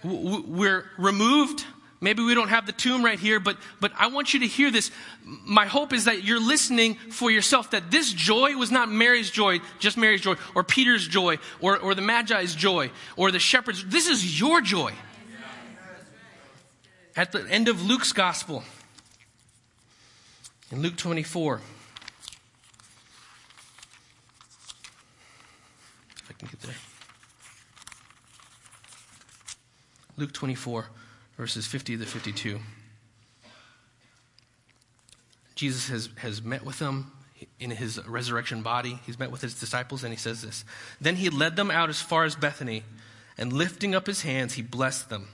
We're 0.04 0.86
removed 1.00 1.66
Maybe 2.00 2.22
we 2.22 2.36
don't 2.36 2.50
have 2.50 2.68
the 2.68 2.72
tomb 2.72 3.04
right 3.04 3.18
here, 3.18 3.40
but, 3.40 3.58
but 3.80 3.92
I 3.98 4.08
want 4.08 4.34
you 4.34 4.42
to 4.42 4.48
hear 4.48 4.70
this. 4.70 4.92
My 5.24 5.66
hope 5.66 5.94
is 5.94 6.06
that 6.06 6.24
you're 6.24 6.40
listening 6.40 6.96
for 6.96 7.32
yourself, 7.32 7.72
that 7.72 7.90
this 7.90 8.14
joy 8.14 8.56
was 8.56 8.70
not 8.70 8.92
Mary's 8.92 9.32
joy, 9.32 9.62
just 9.80 9.98
Mary's 9.98 10.22
joy, 10.22 10.36
or 10.54 10.64
Peter's 10.64 11.08
joy, 11.08 11.40
or, 11.60 11.78
or 11.80 11.96
the 11.96 12.04
Magi's 12.04 12.54
joy, 12.54 12.92
or 13.16 13.32
the 13.32 13.40
shepherd's. 13.40 13.84
This 13.84 14.08
is 14.08 14.40
your 14.40 14.62
joy. 14.62 14.94
At 17.16 17.32
the 17.32 17.48
end 17.50 17.68
of 17.68 17.82
Luke's 17.82 18.14
gospel, 18.14 18.64
in 20.72 20.84
Luke 20.84 20.98
24, 20.98 21.62
if 26.16 26.30
I 26.30 26.34
can 26.34 26.48
get 26.48 26.62
there. 26.62 26.76
Luke 30.16 30.32
24 30.32 30.90
verses 31.38 31.66
50 31.68 31.98
to 31.98 32.06
52. 32.06 32.60
Jesus 35.56 35.90
has, 35.90 36.10
has 36.18 36.42
met 36.42 36.64
with 36.64 36.80
them 36.80 37.12
in 37.60 37.72
his 37.72 38.06
resurrection 38.08 38.62
body. 38.62 39.00
He's 39.06 39.20
met 39.20 39.32
with 39.32 39.42
his 39.42 39.60
disciples, 39.60 40.04
and 40.04 40.14
he 40.14 40.18
says 40.18 40.42
this 40.42 40.66
Then 41.00 41.16
he 41.16 41.30
led 41.30 41.56
them 41.56 41.72
out 41.72 41.90
as 41.90 42.02
far 42.02 42.26
as 42.26 42.36
Bethany, 42.36 42.84
and 43.38 43.54
lifting 43.54 43.96
up 43.96 44.08
his 44.08 44.22
hands, 44.22 44.54
he 44.54 44.62
blessed 44.62 45.10
them. 45.10 45.28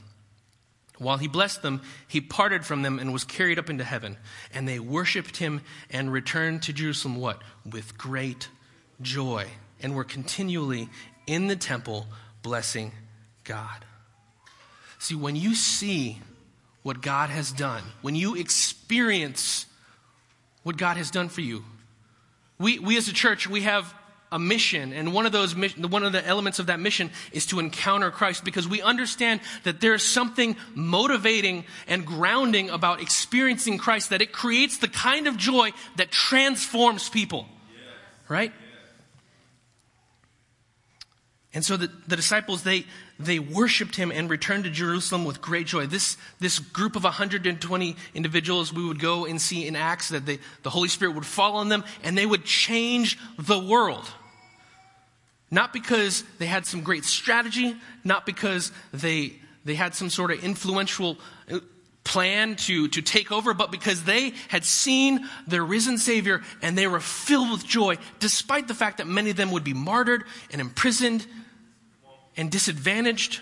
While 0.97 1.17
he 1.17 1.27
blessed 1.27 1.61
them, 1.61 1.81
he 2.07 2.21
parted 2.21 2.65
from 2.65 2.83
them 2.83 2.99
and 2.99 3.11
was 3.11 3.23
carried 3.23 3.57
up 3.57 3.69
into 3.69 3.83
heaven. 3.83 4.15
And 4.53 4.67
they 4.67 4.79
worshiped 4.79 5.37
him 5.37 5.61
and 5.89 6.13
returned 6.13 6.61
to 6.63 6.73
Jerusalem, 6.73 7.15
what? 7.15 7.41
With 7.69 7.97
great 7.97 8.47
joy, 9.01 9.47
and 9.81 9.95
were 9.95 10.03
continually 10.03 10.89
in 11.25 11.47
the 11.47 11.55
temple 11.55 12.07
blessing 12.41 12.91
God. 13.43 13.85
See, 15.03 15.15
when 15.15 15.35
you 15.35 15.53
see 15.53 16.17
what 16.81 17.01
God 17.01 17.29
has 17.29 17.51
done, 17.51 17.83
when 18.01 18.15
you 18.15 18.35
experience 18.35 19.65
what 20.63 20.77
God 20.77 20.95
has 20.95 21.11
done 21.11 21.27
for 21.27 21.41
you, 21.41 21.65
we, 22.57 22.79
we 22.79 22.95
as 22.95 23.09
a 23.09 23.13
church, 23.13 23.45
we 23.45 23.63
have 23.63 23.93
a 24.31 24.39
mission, 24.39 24.93
and 24.93 25.13
one 25.13 25.25
of 25.25 25.33
those 25.33 25.57
one 25.57 26.03
of 26.03 26.13
the 26.13 26.25
elements 26.25 26.59
of 26.59 26.67
that 26.67 26.79
mission 26.79 27.09
is 27.33 27.45
to 27.47 27.59
encounter 27.59 28.11
Christ 28.11 28.45
because 28.45 28.65
we 28.65 28.81
understand 28.81 29.41
that 29.65 29.81
there's 29.81 30.05
something 30.05 30.55
motivating 30.73 31.65
and 31.85 32.05
grounding 32.05 32.69
about 32.69 33.01
experiencing 33.01 33.77
Christ 33.77 34.11
that 34.11 34.21
it 34.21 34.31
creates 34.31 34.77
the 34.77 34.87
kind 34.87 35.27
of 35.27 35.35
joy 35.35 35.71
that 35.97 36.11
transforms 36.11 37.09
people. 37.09 37.45
Right? 38.29 38.53
And 41.53 41.63
so 41.63 41.77
the, 41.77 41.91
the 42.07 42.15
disciples, 42.15 42.63
they, 42.63 42.85
they 43.19 43.37
worshiped 43.37 43.95
him 43.95 44.11
and 44.11 44.29
returned 44.29 44.63
to 44.63 44.71
Jerusalem 44.71 45.23
with 45.23 45.39
great 45.39 45.67
joy. 45.67 45.85
This, 45.85 46.17
this 46.39 46.57
group 46.57 46.95
of 46.95 47.03
120 47.03 47.95
individuals 48.15 48.73
we 48.73 48.83
would 48.85 48.99
go 48.99 49.25
and 49.25 49.39
see 49.39 49.67
in 49.67 49.75
Acts 49.75 50.09
that 50.09 50.25
they, 50.25 50.39
the 50.63 50.71
Holy 50.71 50.87
Spirit 50.87 51.13
would 51.13 51.25
fall 51.25 51.57
on 51.57 51.69
them 51.69 51.83
and 52.03 52.17
they 52.17 52.25
would 52.25 52.43
change 52.43 53.19
the 53.37 53.59
world. 53.59 54.09
Not 55.51 55.73
because 55.73 56.23
they 56.39 56.47
had 56.47 56.65
some 56.65 56.81
great 56.81 57.05
strategy, 57.05 57.75
not 58.03 58.25
because 58.25 58.71
they, 58.91 59.33
they 59.63 59.75
had 59.75 59.93
some 59.93 60.09
sort 60.09 60.31
of 60.31 60.43
influential 60.43 61.19
uh, 61.51 61.59
plan 62.03 62.55
to, 62.55 62.87
to 62.87 63.01
take 63.03 63.31
over, 63.31 63.53
but 63.53 63.71
because 63.71 64.03
they 64.03 64.33
had 64.47 64.65
seen 64.65 65.29
their 65.45 65.63
risen 65.63 65.99
Savior 65.99 66.41
and 66.63 66.75
they 66.75 66.87
were 66.87 66.99
filled 66.99 67.51
with 67.51 67.63
joy, 67.63 67.97
despite 68.19 68.67
the 68.67 68.73
fact 68.73 68.97
that 68.97 69.05
many 69.05 69.29
of 69.29 69.35
them 69.35 69.51
would 69.51 69.63
be 69.63 69.75
martyred 69.75 70.23
and 70.51 70.59
imprisoned 70.59 71.27
and 72.35 72.51
disadvantaged. 72.51 73.41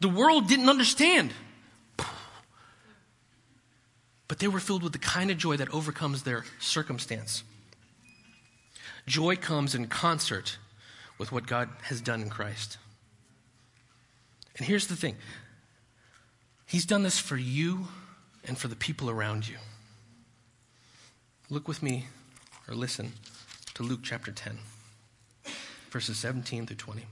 The 0.00 0.08
world 0.08 0.48
didn't 0.48 0.68
understand. 0.68 1.32
But 4.28 4.38
they 4.38 4.48
were 4.48 4.60
filled 4.60 4.82
with 4.82 4.92
the 4.92 4.98
kind 4.98 5.30
of 5.30 5.38
joy 5.38 5.56
that 5.56 5.72
overcomes 5.72 6.22
their 6.22 6.44
circumstance. 6.58 7.44
Joy 9.06 9.36
comes 9.36 9.74
in 9.74 9.86
concert 9.86 10.58
with 11.18 11.30
what 11.30 11.46
God 11.46 11.68
has 11.82 12.00
done 12.00 12.22
in 12.22 12.28
Christ. 12.28 12.78
And 14.56 14.66
here's 14.66 14.88
the 14.88 14.96
thing 14.96 15.16
He's 16.66 16.84
done 16.84 17.02
this 17.04 17.18
for 17.18 17.36
you 17.36 17.86
and 18.44 18.58
for 18.58 18.68
the 18.68 18.76
people 18.76 19.08
around 19.08 19.48
you. 19.48 19.56
Look 21.48 21.68
with 21.68 21.82
me 21.82 22.06
or 22.68 22.74
listen 22.74 23.12
to 23.74 23.84
Luke 23.84 24.00
chapter 24.02 24.32
10, 24.32 24.58
verses 25.90 26.18
17 26.18 26.66
through 26.66 26.76
20. 26.76 27.02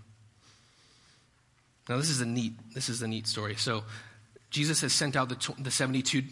Now, 1.88 1.96
this 1.96 2.10
is 2.10 2.20
a 2.20 2.26
neat, 2.26 2.54
this 2.74 2.88
is 2.88 3.02
a 3.02 3.08
neat 3.08 3.26
story. 3.26 3.56
So, 3.56 3.84
Jesus 4.50 4.82
has 4.82 4.92
sent 4.92 5.16
out 5.16 5.28
the, 5.28 5.54
the 5.58 5.70
72 5.70 6.22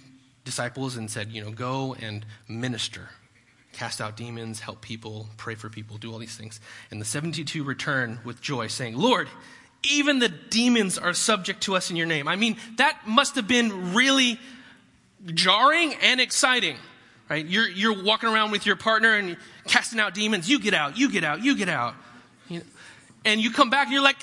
disciples 0.44 0.96
and 0.96 1.10
said, 1.10 1.32
you 1.32 1.42
know, 1.42 1.50
go 1.50 1.96
and 2.00 2.24
minister, 2.48 3.08
cast 3.72 4.00
out 4.00 4.16
demons, 4.16 4.60
help 4.60 4.80
people, 4.80 5.28
pray 5.36 5.56
for 5.56 5.68
people, 5.68 5.98
do 5.98 6.12
all 6.12 6.18
these 6.18 6.36
things. 6.36 6.60
And 6.92 7.00
the 7.00 7.04
72 7.04 7.64
return 7.64 8.20
with 8.24 8.40
joy, 8.40 8.68
saying, 8.68 8.96
Lord, 8.96 9.28
even 9.90 10.20
the 10.20 10.28
demons 10.28 10.98
are 10.98 11.12
subject 11.12 11.62
to 11.64 11.74
us 11.74 11.90
in 11.90 11.96
your 11.96 12.06
name. 12.06 12.28
I 12.28 12.36
mean, 12.36 12.56
that 12.76 12.96
must 13.06 13.34
have 13.34 13.48
been 13.48 13.92
really 13.92 14.38
jarring 15.26 15.94
and 16.02 16.20
exciting, 16.20 16.76
right? 17.28 17.44
You're, 17.44 17.68
you're 17.68 18.04
walking 18.04 18.28
around 18.28 18.52
with 18.52 18.66
your 18.66 18.76
partner 18.76 19.16
and 19.16 19.36
casting 19.66 19.98
out 19.98 20.14
demons. 20.14 20.48
You 20.48 20.60
get 20.60 20.74
out, 20.74 20.96
you 20.96 21.10
get 21.10 21.24
out, 21.24 21.42
you 21.42 21.56
get 21.56 21.68
out. 21.68 21.94
You 22.48 22.60
know, 22.60 22.64
and 23.24 23.40
you 23.40 23.50
come 23.50 23.70
back 23.70 23.86
and 23.86 23.92
you're 23.92 24.02
like, 24.02 24.18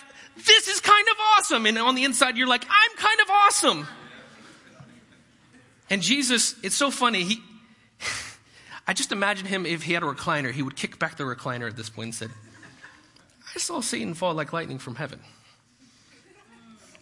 this 0.46 0.68
is 0.68 0.80
kind 0.80 1.08
of 1.08 1.18
awesome. 1.38 1.66
And 1.66 1.78
on 1.78 1.96
the 1.96 2.04
inside, 2.04 2.38
you're 2.38 2.48
like, 2.48 2.66
I'm 2.70 2.98
kind 2.98 3.20
of 3.22 3.30
awesome. 3.30 3.88
And 5.90 6.02
Jesus, 6.02 6.56
it's 6.64 6.76
so 6.76 6.92
funny. 6.92 7.24
He, 7.24 7.42
I 8.88 8.94
just 8.94 9.12
imagine 9.12 9.46
him 9.46 9.66
if 9.66 9.84
he 9.84 9.94
had 9.94 10.04
a 10.04 10.06
recliner, 10.06 10.52
he 10.52 10.62
would 10.62 10.76
kick 10.76 11.00
back 11.00 11.18
the 11.18 11.24
recliner 11.24 11.68
at 11.68 11.76
this 11.76 11.90
point 11.90 12.08
and 12.08 12.16
said, 12.16 12.32
I 13.56 13.60
saw 13.60 13.82
Satan 13.82 14.14
fall 14.14 14.34
like 14.34 14.54
lightning 14.54 14.78
from 14.78 14.96
heaven. 14.96 15.20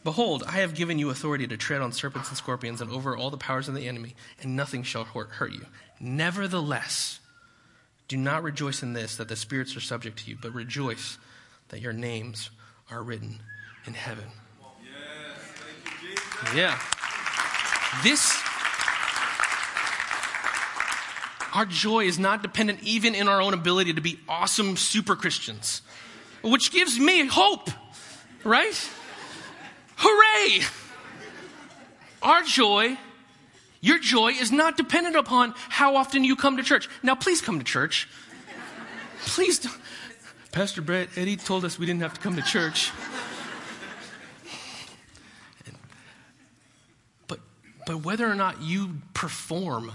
Behold, 0.04 0.44
I 0.48 0.60
have 0.60 0.74
given 0.74 1.00
you 1.00 1.10
authority 1.10 1.48
to 1.48 1.58
tread 1.58 1.82
on 1.82 1.92
serpents 1.92 2.30
and 2.30 2.38
scorpions 2.38 2.80
and 2.80 2.90
over 2.90 3.18
all 3.18 3.30
the 3.30 3.38
powers 3.38 3.68
of 3.68 3.76
the 3.76 3.90
enemy, 3.90 4.16
and 4.42 4.56
nothing 4.56 4.84
shall 4.84 5.04
hurt 5.04 5.52
you. 5.52 5.66
Nevertheless, 6.00 7.20
do 8.08 8.16
not 8.16 8.42
rejoice 8.42 8.82
in 8.82 8.94
this, 8.94 9.18
that 9.18 9.28
the 9.28 9.36
spirits 9.36 9.76
are 9.76 9.82
subject 9.82 10.20
to 10.20 10.30
you, 10.30 10.38
but 10.42 10.54
rejoice 10.54 11.18
that 11.70 11.82
your 11.82 11.92
names 11.92 12.50
are 12.90 13.04
written 13.04 13.40
in 13.86 13.94
heaven. 13.94 14.26
Yes, 14.82 16.54
you, 16.54 16.60
yeah. 16.60 16.80
This, 18.04 18.42
our 21.54 21.66
joy 21.66 22.06
is 22.06 22.20
not 22.20 22.42
dependent 22.42 22.82
even 22.84 23.16
in 23.16 23.28
our 23.28 23.42
own 23.42 23.54
ability 23.54 23.94
to 23.94 24.02
be 24.02 24.20
awesome 24.30 24.78
super 24.78 25.16
Christians, 25.16 25.82
which 26.44 26.72
gives 26.72 27.00
me 27.00 27.26
hope, 27.26 27.70
right? 28.44 28.90
Hooray! 29.98 30.66
Our 32.22 32.44
joy, 32.44 32.98
your 33.82 34.00
joy 34.00 34.30
is 34.32 34.52
not 34.52 34.78
dependent 34.78 35.16
upon 35.16 35.54
how 35.70 35.96
often 35.96 36.24
you 36.24 36.36
come 36.36 36.58
to 36.58 36.64
church. 36.64 36.90
Now, 37.04 37.16
please 37.16 37.42
come 37.42 37.58
to 37.60 37.66
church. 37.66 38.08
Please 39.22 39.60
don't. 39.60 39.76
Pastor 40.58 40.82
Brett, 40.82 41.10
Eddie 41.16 41.38
told 41.38 41.66
us 41.66 41.78
we 41.78 41.86
didn't 41.86 42.02
have 42.02 42.16
to 42.16 42.20
come 42.20 42.36
to 42.36 42.42
church. 42.42 42.92
but, 47.28 47.40
but 47.86 48.04
whether 48.04 48.28
or 48.28 48.34
not 48.34 48.60
you 48.64 48.96
perform, 49.14 49.92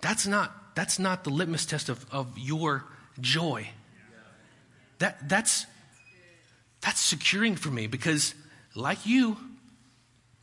that's 0.00 0.26
not, 0.26 0.74
that's 0.74 0.98
not 0.98 1.24
the 1.24 1.30
litmus 1.30 1.66
test 1.66 1.90
of, 1.90 2.06
of 2.10 2.38
your 2.38 2.86
joy. 3.20 3.68
That, 4.98 5.28
that's, 5.28 5.66
that's 6.80 7.02
securing 7.02 7.56
for 7.56 7.68
me 7.68 7.86
because, 7.86 8.34
like 8.74 9.04
you, 9.04 9.36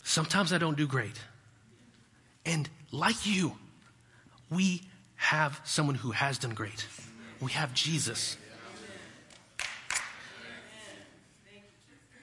sometimes 0.04 0.54
I 0.54 0.60
don't 0.60 0.78
do 0.78 0.86
great. 0.86 1.20
And 2.46 2.70
like 2.92 3.26
you, 3.26 3.58
we 4.52 4.84
have 5.16 5.60
someone 5.64 5.96
who 5.96 6.12
has 6.12 6.38
done 6.38 6.54
great. 6.54 6.86
We 7.42 7.52
have 7.54 7.74
Jesus. 7.74 8.38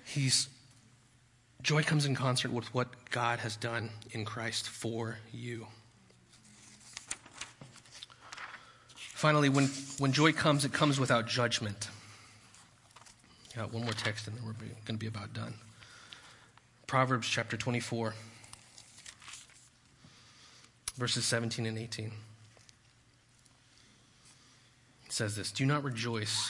He's 0.04 0.48
joy 1.61 1.83
comes 1.83 2.07
in 2.07 2.14
concert 2.14 2.52
with 2.52 2.72
what 2.72 2.88
God 3.11 3.40
has 3.40 3.57
done 3.57 3.90
in 4.12 4.24
Christ 4.24 4.68
for 4.68 5.18
you. 5.33 5.66
Finally, 8.94 9.48
when, 9.48 9.66
when 9.98 10.12
joy 10.12 10.33
comes, 10.33 10.64
it 10.64 10.72
comes 10.72 11.00
without 11.00 11.26
judgment. 11.26 11.90
Got 13.57 13.72
one 13.72 13.83
more 13.83 13.92
text 13.92 14.28
and 14.28 14.37
then 14.37 14.44
we're 14.46 14.52
going 14.52 14.70
to 14.87 14.92
be 14.94 15.09
about 15.09 15.35
done. 15.35 15.54
Proverbs 16.87 17.28
chapter 17.28 17.57
24, 17.57 18.14
verses 20.96 21.24
17 21.24 21.66
and 21.66 21.76
18 21.76 22.12
says 25.18 25.35
this 25.35 25.50
Do 25.50 25.66
not 25.66 25.83
rejoice 25.83 26.48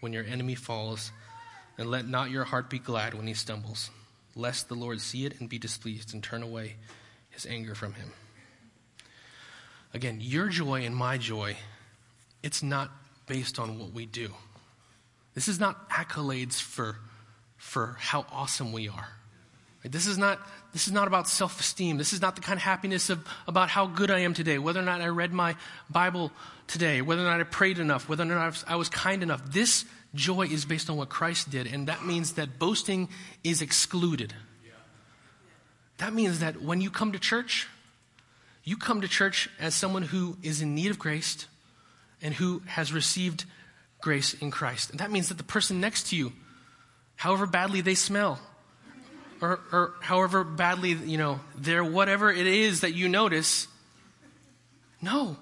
when 0.00 0.12
your 0.12 0.24
enemy 0.24 0.54
falls, 0.54 1.10
and 1.78 1.90
let 1.90 2.06
not 2.06 2.30
your 2.30 2.44
heart 2.44 2.68
be 2.68 2.78
glad 2.78 3.14
when 3.14 3.26
he 3.26 3.34
stumbles. 3.34 3.90
lest 4.34 4.68
the 4.68 4.74
Lord 4.74 4.98
see 5.00 5.26
it 5.26 5.40
and 5.40 5.48
be 5.48 5.58
displeased 5.58 6.14
and 6.14 6.22
turn 6.22 6.42
away 6.42 6.76
his 7.30 7.44
anger 7.44 7.74
from 7.74 7.92
him. 7.94 8.12
Again, 9.92 10.18
your 10.22 10.48
joy 10.48 10.86
and 10.86 10.96
my 10.96 11.18
joy, 11.18 11.56
it's 12.42 12.62
not 12.62 12.90
based 13.26 13.58
on 13.58 13.78
what 13.78 13.92
we 13.92 14.06
do. 14.06 14.30
This 15.34 15.48
is 15.48 15.60
not 15.60 15.90
accolades 15.90 16.60
for, 16.60 16.96
for 17.58 17.96
how 17.98 18.24
awesome 18.32 18.72
we 18.72 18.88
are. 18.88 19.08
This 19.84 20.06
is 20.06 20.16
not, 20.16 20.38
this 20.72 20.86
is 20.86 20.92
not 20.92 21.08
about 21.08 21.28
self 21.28 21.58
esteem. 21.58 21.98
This 21.98 22.12
is 22.12 22.20
not 22.20 22.36
the 22.36 22.42
kind 22.42 22.56
of 22.56 22.62
happiness 22.62 23.10
of, 23.10 23.26
about 23.48 23.68
how 23.68 23.86
good 23.86 24.10
I 24.10 24.20
am 24.20 24.32
today, 24.32 24.58
whether 24.58 24.78
or 24.78 24.84
not 24.84 25.00
I 25.00 25.08
read 25.08 25.32
my 25.32 25.56
Bible 25.90 26.30
today, 26.68 27.02
whether 27.02 27.22
or 27.22 27.24
not 27.24 27.40
I 27.40 27.44
prayed 27.44 27.78
enough, 27.78 28.08
whether 28.08 28.22
or 28.22 28.26
not 28.26 28.38
I 28.38 28.46
was, 28.46 28.64
I 28.68 28.76
was 28.76 28.88
kind 28.88 29.22
enough. 29.22 29.42
This 29.50 29.84
joy 30.14 30.42
is 30.42 30.64
based 30.64 30.88
on 30.88 30.96
what 30.96 31.08
Christ 31.08 31.50
did, 31.50 31.66
and 31.66 31.88
that 31.88 32.04
means 32.04 32.34
that 32.34 32.58
boasting 32.58 33.08
is 33.42 33.60
excluded. 33.60 34.32
That 35.98 36.14
means 36.14 36.40
that 36.40 36.62
when 36.62 36.80
you 36.80 36.90
come 36.90 37.12
to 37.12 37.18
church, 37.18 37.68
you 38.64 38.76
come 38.76 39.00
to 39.00 39.08
church 39.08 39.48
as 39.58 39.74
someone 39.74 40.02
who 40.02 40.36
is 40.42 40.60
in 40.62 40.74
need 40.74 40.90
of 40.90 40.98
grace 40.98 41.46
and 42.20 42.34
who 42.34 42.62
has 42.66 42.92
received 42.92 43.44
grace 44.00 44.34
in 44.34 44.50
Christ. 44.50 44.90
And 44.90 45.00
that 45.00 45.10
means 45.10 45.28
that 45.28 45.38
the 45.38 45.44
person 45.44 45.80
next 45.80 46.08
to 46.08 46.16
you, 46.16 46.32
however 47.16 47.46
badly 47.46 47.80
they 47.80 47.94
smell, 47.94 48.40
or, 49.42 49.60
or 49.72 49.92
however 50.00 50.44
badly, 50.44 50.90
you 50.92 51.18
know, 51.18 51.40
they're 51.56 51.84
whatever 51.84 52.30
it 52.30 52.46
is 52.46 52.80
that 52.80 52.94
you 52.94 53.08
notice, 53.08 53.66
no. 55.02 55.36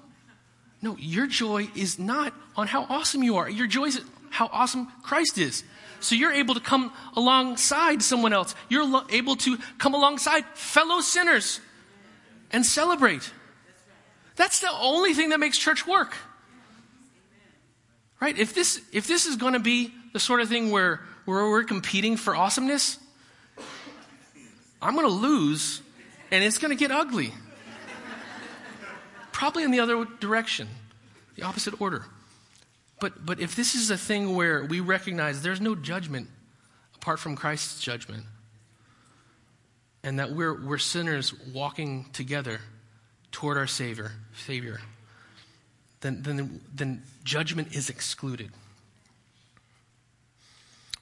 No, 0.83 0.97
your 0.99 1.27
joy 1.27 1.69
is 1.77 1.99
not 1.99 2.33
on 2.57 2.67
how 2.67 2.87
awesome 2.89 3.23
you 3.23 3.37
are. 3.37 3.49
Your 3.49 3.67
joy 3.67 3.85
is 3.85 4.01
how 4.31 4.49
awesome 4.51 4.91
Christ 5.03 5.37
is. 5.37 5.63
So 6.01 6.15
you're 6.15 6.33
able 6.33 6.55
to 6.55 6.61
come 6.61 6.91
alongside 7.15 8.03
someone 8.03 8.33
else. 8.33 8.55
You're 8.71 8.87
lo- 8.87 9.05
able 9.11 9.37
to 9.37 9.59
come 9.77 9.93
alongside 9.93 10.47
fellow 10.55 11.01
sinners 11.01 11.61
and 12.51 12.65
celebrate. 12.65 13.31
That's 14.37 14.61
the 14.61 14.71
only 14.81 15.13
thing 15.13 15.29
that 15.29 15.41
makes 15.41 15.59
church 15.59 15.87
work. 15.87 16.17
Right? 18.19 18.39
If 18.39 18.55
this, 18.55 18.81
if 18.93 19.07
this 19.07 19.27
is 19.27 19.37
going 19.37 19.53
to 19.53 19.61
be 19.61 19.93
the 20.15 20.21
sort 20.21 20.41
of 20.41 20.49
thing 20.49 20.71
where, 20.71 21.03
where 21.27 21.51
we're 21.51 21.65
competing 21.65 22.17
for 22.17 22.35
awesomeness, 22.35 22.99
I'm 24.81 24.95
going 24.95 25.07
to 25.07 25.13
lose 25.13 25.83
and 26.31 26.45
it's 26.45 26.59
going 26.59 26.71
to 26.71 26.77
get 26.77 26.91
ugly. 26.91 27.33
Probably 29.33 29.63
in 29.63 29.71
the 29.71 29.81
other 29.81 30.05
direction, 30.21 30.69
the 31.37 31.43
opposite 31.43 31.81
order. 31.81 32.05
But, 33.01 33.25
but 33.25 33.41
if 33.41 33.57
this 33.57 33.75
is 33.75 33.91
a 33.91 33.97
thing 33.97 34.35
where 34.35 34.65
we 34.65 34.81
recognize 34.81 35.43
there's 35.43 35.61
no 35.61 35.75
judgment 35.75 36.29
apart 36.97 37.19
from 37.19 37.35
Christ's 37.35 37.81
judgment, 37.81 38.25
and 40.03 40.19
that 40.19 40.33
we're, 40.33 40.63
we're 40.63 40.79
sinners 40.79 41.33
walking 41.53 42.07
together 42.13 42.61
toward 43.33 43.57
our 43.57 43.67
Savior, 43.67 44.13
Savior 44.35 44.81
then, 46.01 46.23
then, 46.23 46.61
then 46.75 47.03
judgment 47.25 47.75
is 47.75 47.91
excluded. 47.91 48.51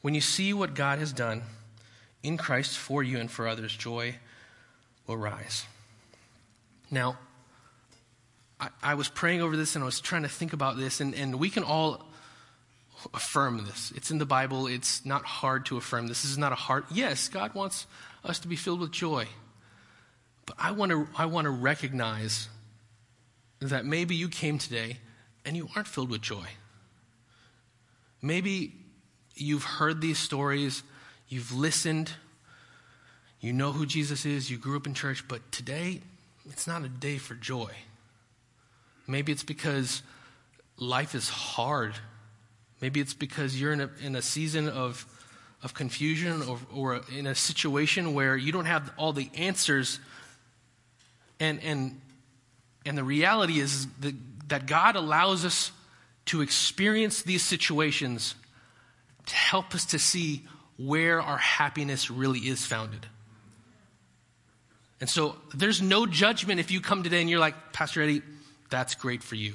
When 0.03 0.15
you 0.15 0.21
see 0.21 0.53
what 0.53 0.75
God 0.75 0.99
has 0.99 1.13
done 1.13 1.43
in 2.23 2.37
Christ 2.37 2.77
for 2.77 3.03
you 3.03 3.19
and 3.19 3.31
for 3.31 3.47
others, 3.47 3.75
joy 3.75 4.17
will 5.07 5.17
rise. 5.17 5.65
Now, 6.91 7.19
I, 8.61 8.69
I, 8.83 8.95
was 8.95 9.09
praying 9.09 9.41
over 9.41 9.57
this 9.57 9.75
and 9.75 9.83
I 9.83 9.87
was 9.87 10.01
trying 10.01 10.23
to 10.23 10.29
think 10.29 10.53
about 10.53 10.77
this, 10.77 11.01
and, 11.01 11.15
and 11.15 11.39
we 11.39 11.51
can 11.51 11.63
all 11.63 12.05
affirm 13.15 13.65
this. 13.65 13.93
It's 13.95 14.11
in 14.11 14.19
the 14.19 14.27
Bible. 14.27 14.67
It's 14.67 15.05
not 15.05 15.25
hard 15.25 15.67
to 15.67 15.77
affirm. 15.77 16.09
This 16.09 16.25
is 16.25 16.37
not 16.37 16.53
a 16.53 16.57
hard. 16.57 16.85
Yes, 16.91 17.29
God 17.29 17.55
wants 17.55 17.87
us 18.25 18.41
to 18.41 18.49
be 18.49 18.57
filled 18.57 18.81
with 18.81 18.91
joy. 18.91 19.27
But 20.47 20.57
I 20.59 20.73
want 20.73 20.91
to, 20.91 21.07
I 21.17 21.27
want 21.27 21.45
to 21.45 21.51
recognize 21.51 22.49
that 23.61 23.85
maybe 23.85 24.15
you 24.15 24.29
came 24.29 24.59
today 24.59 24.99
and 25.45 25.57
you 25.57 25.69
aren't 25.75 25.89
filled 25.89 26.11
with 26.11 26.23
joy. 26.23 26.47
Maybe 28.21 28.75
you've 29.35 29.65
heard 29.65 30.01
these 30.01 30.19
stories, 30.19 30.83
you've 31.29 31.53
listened, 31.53 32.13
you 33.41 33.53
know 33.53 33.73
who 33.73 33.87
Jesus 33.87 34.27
is, 34.27 34.51
you 34.51 34.59
grew 34.59 34.77
up 34.77 34.87
in 34.87 34.95
church, 34.95 35.27
but 35.29 35.53
today 35.53 36.01
it's 36.49 36.67
not 36.67 36.83
a 36.85 36.89
day 36.89 37.19
for 37.19 37.35
joy. 37.35 37.71
Maybe 39.07 39.33
it's 39.33 39.45
because 39.45 40.03
life 40.79 41.15
is 41.15 41.29
hard. 41.29 41.95
Maybe 42.81 43.01
it's 43.01 43.15
because 43.15 43.61
you're 43.61 43.73
in 43.73 43.81
a, 43.81 43.91
in 44.03 44.17
a 44.17 44.23
season 44.23 44.69
of, 44.69 45.07
of 45.63 45.75
confusion 45.75 46.43
or, 46.43 46.59
or 46.75 47.01
in 47.17 47.27
a 47.27 47.35
situation 47.35 48.15
where 48.15 48.37
you 48.37 48.53
don't 48.53 48.67
have 48.67 48.93
all 48.97 49.13
the 49.13 49.31
answers. 49.35 49.99
And, 51.41 51.63
and, 51.63 52.01
and 52.85 52.97
the 52.97 53.05
reality 53.05 53.61
is 53.61 53.87
that, 54.01 54.15
that 54.49 54.67
God 54.67 54.97
allows 54.97 55.45
us 55.45 55.73
to 56.27 56.43
experience 56.43 57.23
these 57.23 57.43
situations 57.43 58.35
to 59.27 59.35
help 59.35 59.75
us 59.75 59.85
to 59.87 59.99
see 59.99 60.47
where 60.79 61.21
our 61.21 61.39
happiness 61.39 62.11
really 62.11 62.39
is 62.39 62.65
founded. 62.65 63.05
And 65.01 65.11
so 65.11 65.37
there's 65.55 65.83
no 65.83 66.07
judgment 66.07 66.61
if 66.61 66.71
you 66.71 66.81
come 66.81 67.03
today 67.03 67.21
and 67.21 67.29
you're 67.29 67.41
like, 67.41 67.73
Pastor 67.73 68.03
Eddie, 68.03 68.23
that's 68.71 68.95
great 68.95 69.23
for 69.23 69.35
you. 69.35 69.55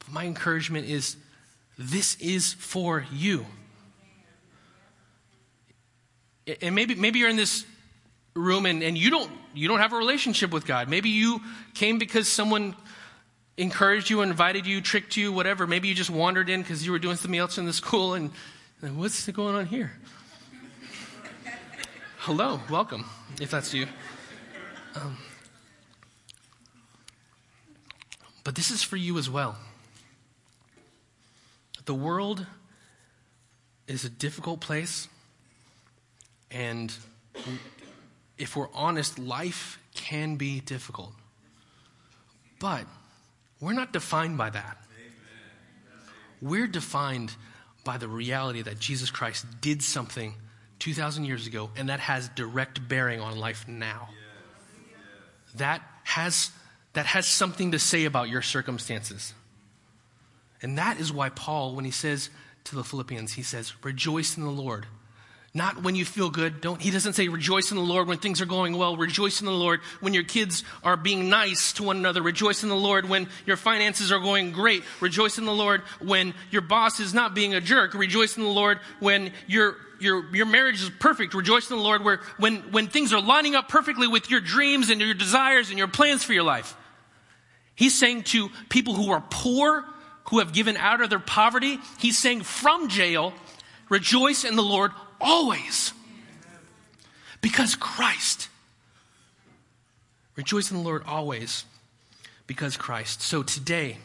But 0.00 0.12
my 0.12 0.24
encouragement 0.24 0.88
is 0.88 1.16
this 1.78 2.16
is 2.16 2.52
for 2.54 3.04
you. 3.12 3.46
And 6.60 6.74
maybe, 6.74 6.94
maybe 6.94 7.20
you're 7.20 7.30
in 7.30 7.36
this 7.36 7.64
room 8.34 8.66
and, 8.66 8.82
and 8.82 8.98
you, 8.98 9.10
don't, 9.10 9.30
you 9.54 9.68
don't 9.68 9.78
have 9.78 9.92
a 9.92 9.96
relationship 9.96 10.50
with 10.52 10.66
God. 10.66 10.88
Maybe 10.88 11.08
you 11.08 11.40
came 11.72 11.98
because 11.98 12.28
someone 12.30 12.76
encouraged 13.56 14.10
you, 14.10 14.22
invited 14.22 14.66
you, 14.66 14.80
tricked 14.80 15.16
you, 15.16 15.32
whatever. 15.32 15.66
Maybe 15.66 15.88
you 15.88 15.94
just 15.94 16.10
wandered 16.10 16.48
in 16.50 16.60
because 16.62 16.84
you 16.84 16.92
were 16.92 16.98
doing 16.98 17.16
something 17.16 17.38
else 17.38 17.58
in 17.58 17.64
the 17.64 17.72
school 17.72 18.14
and, 18.14 18.30
and 18.84 18.98
what's 18.98 19.26
going 19.30 19.54
on 19.54 19.64
here? 19.64 19.92
Hello, 22.18 22.60
welcome, 22.68 23.06
if 23.40 23.50
that's 23.50 23.72
you. 23.72 23.86
Um, 24.94 25.16
but 28.44 28.54
this 28.54 28.70
is 28.70 28.82
for 28.82 28.98
you 28.98 29.16
as 29.16 29.30
well. 29.30 29.56
The 31.86 31.94
world 31.94 32.46
is 33.88 34.04
a 34.04 34.10
difficult 34.10 34.60
place, 34.60 35.08
and 36.50 36.94
if 38.36 38.56
we're 38.56 38.72
honest, 38.74 39.18
life 39.18 39.78
can 39.94 40.36
be 40.36 40.60
difficult. 40.60 41.12
But 42.60 42.84
we're 43.60 43.72
not 43.72 43.94
defined 43.94 44.36
by 44.36 44.50
that. 44.50 44.76
We're 46.42 46.66
defined 46.66 47.34
by 47.84 47.98
the 47.98 48.08
reality 48.08 48.62
that 48.62 48.78
Jesus 48.78 49.10
Christ 49.10 49.46
did 49.60 49.82
something 49.82 50.34
2,000 50.78 51.24
years 51.24 51.46
ago, 51.46 51.70
and 51.76 51.88
that 51.88 52.00
has 52.00 52.28
direct 52.30 52.88
bearing 52.88 53.20
on 53.20 53.38
life 53.38 53.66
now. 53.68 54.08
That 55.56 55.82
has, 56.04 56.50
that 56.94 57.06
has 57.06 57.26
something 57.26 57.72
to 57.72 57.78
say 57.78 58.04
about 58.04 58.28
your 58.28 58.42
circumstances. 58.42 59.34
And 60.60 60.78
that 60.78 60.98
is 60.98 61.12
why 61.12 61.28
Paul, 61.28 61.74
when 61.74 61.84
he 61.84 61.90
says 61.90 62.30
to 62.64 62.74
the 62.74 62.84
Philippians, 62.84 63.34
he 63.34 63.42
says, 63.42 63.74
Rejoice 63.84 64.36
in 64.36 64.42
the 64.42 64.50
Lord. 64.50 64.86
Not 65.56 65.84
when 65.84 65.94
you 65.94 66.04
feel 66.04 66.30
good. 66.30 66.60
Don't, 66.60 66.82
he 66.82 66.90
doesn't 66.90 67.12
say 67.12 67.28
rejoice 67.28 67.70
in 67.70 67.76
the 67.76 67.82
Lord 67.82 68.08
when 68.08 68.18
things 68.18 68.40
are 68.40 68.46
going 68.46 68.76
well. 68.76 68.96
Rejoice 68.96 69.38
in 69.38 69.46
the 69.46 69.52
Lord 69.52 69.78
when 70.00 70.12
your 70.12 70.24
kids 70.24 70.64
are 70.82 70.96
being 70.96 71.28
nice 71.28 71.72
to 71.74 71.84
one 71.84 71.96
another. 71.96 72.22
Rejoice 72.22 72.64
in 72.64 72.68
the 72.68 72.74
Lord 72.74 73.08
when 73.08 73.28
your 73.46 73.56
finances 73.56 74.10
are 74.10 74.18
going 74.18 74.50
great. 74.50 74.82
Rejoice 75.00 75.38
in 75.38 75.44
the 75.44 75.52
Lord 75.52 75.82
when 76.00 76.34
your 76.50 76.62
boss 76.62 76.98
is 76.98 77.14
not 77.14 77.36
being 77.36 77.54
a 77.54 77.60
jerk. 77.60 77.94
Rejoice 77.94 78.36
in 78.36 78.42
the 78.42 78.48
Lord 78.48 78.80
when 78.98 79.30
your, 79.46 79.76
your, 80.00 80.34
your 80.34 80.46
marriage 80.46 80.82
is 80.82 80.90
perfect. 80.98 81.34
Rejoice 81.34 81.70
in 81.70 81.76
the 81.76 81.82
Lord 81.82 82.02
where, 82.02 82.20
when, 82.38 82.56
when 82.72 82.88
things 82.88 83.12
are 83.12 83.22
lining 83.22 83.54
up 83.54 83.68
perfectly 83.68 84.08
with 84.08 84.32
your 84.32 84.40
dreams 84.40 84.90
and 84.90 85.00
your 85.00 85.14
desires 85.14 85.70
and 85.70 85.78
your 85.78 85.86
plans 85.86 86.24
for 86.24 86.32
your 86.32 86.42
life. 86.42 86.76
He's 87.76 87.96
saying 87.96 88.24
to 88.24 88.50
people 88.70 88.94
who 88.94 89.12
are 89.12 89.22
poor, 89.30 89.84
who 90.30 90.40
have 90.40 90.52
given 90.52 90.76
out 90.76 91.00
of 91.00 91.10
their 91.10 91.20
poverty, 91.20 91.78
he's 92.00 92.18
saying 92.18 92.42
from 92.42 92.88
jail, 92.88 93.32
rejoice 93.88 94.42
in 94.42 94.56
the 94.56 94.62
Lord 94.62 94.90
always. 95.24 95.92
Because 97.40 97.74
Christ. 97.74 98.48
Rejoice 100.36 100.70
in 100.70 100.76
the 100.76 100.82
Lord 100.82 101.02
always 101.06 101.64
because 102.46 102.76
Christ. 102.76 103.22
So 103.22 103.42
today, 103.42 103.98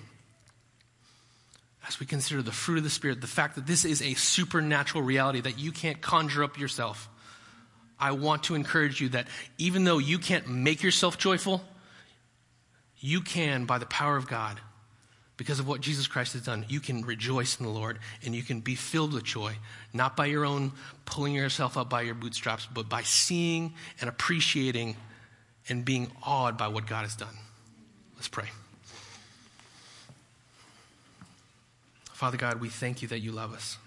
as 1.88 1.99
we 1.99 2.05
consider 2.05 2.41
the 2.41 2.51
fruit 2.51 2.77
of 2.77 2.84
the 2.84 2.89
Spirit, 2.89 3.21
the 3.21 3.27
fact 3.27 3.55
that 3.55 3.67
this 3.67 3.86
is 3.86 4.01
a 4.01 4.13
supernatural 4.13 5.03
reality 5.03 5.41
that 5.41 5.60
you 5.60 5.71
can't 5.71 6.01
conjure 6.01 6.43
up 6.43 6.60
yourself, 6.60 7.10
I 7.99 8.12
want 8.12 8.43
to 8.43 8.55
encourage 8.55 9.01
you 9.01 9.10
that 9.10 9.27
even 9.58 9.84
though 9.84 9.97
you 9.97 10.19
can't 10.19 10.47
make 10.47 10.82
yourself 10.82 11.17
joyful, 11.17 11.62
you 12.99 13.21
can, 13.21 13.65
by 13.65 13.77
the 13.77 13.86
power 13.86 14.15
of 14.15 14.27
God, 14.27 14.60
because 15.39 15.58
of 15.58 15.69
what 15.69 15.80
Jesus 15.80 16.06
Christ 16.06 16.34
has 16.34 16.41
done, 16.41 16.65
you 16.67 16.82
can 16.82 17.06
rejoice 17.06 17.62
in 17.62 17.65
the 17.65 17.71
Lord 17.71 17.97
and 18.25 18.36
you 18.36 18.43
can 18.43 18.60
be 18.60 18.75
filled 18.75 19.13
with 19.13 19.23
joy, 19.23 19.56
not 19.93 20.17
by 20.17 20.25
your 20.25 20.43
own 20.43 20.73
pulling 21.06 21.34
yourself 21.34 21.78
up 21.78 21.89
by 21.89 22.02
your 22.02 22.13
bootstraps, 22.13 22.65
but 22.65 22.89
by 22.89 23.04
seeing 23.04 23.73
and 24.02 24.10
appreciating 24.10 24.97
and 25.69 25.86
being 25.86 26.12
awed 26.23 26.58
by 26.58 26.67
what 26.67 26.88
God 26.88 27.04
has 27.04 27.15
done. 27.15 27.34
Let's 28.17 28.28
pray. 28.28 28.47
Father 32.12 32.36
God, 32.36 32.60
we 32.60 32.67
thank 32.67 33.02
you 33.02 33.08
that 33.08 33.19
you 33.19 33.32
love 33.32 33.54
us. 33.54 33.78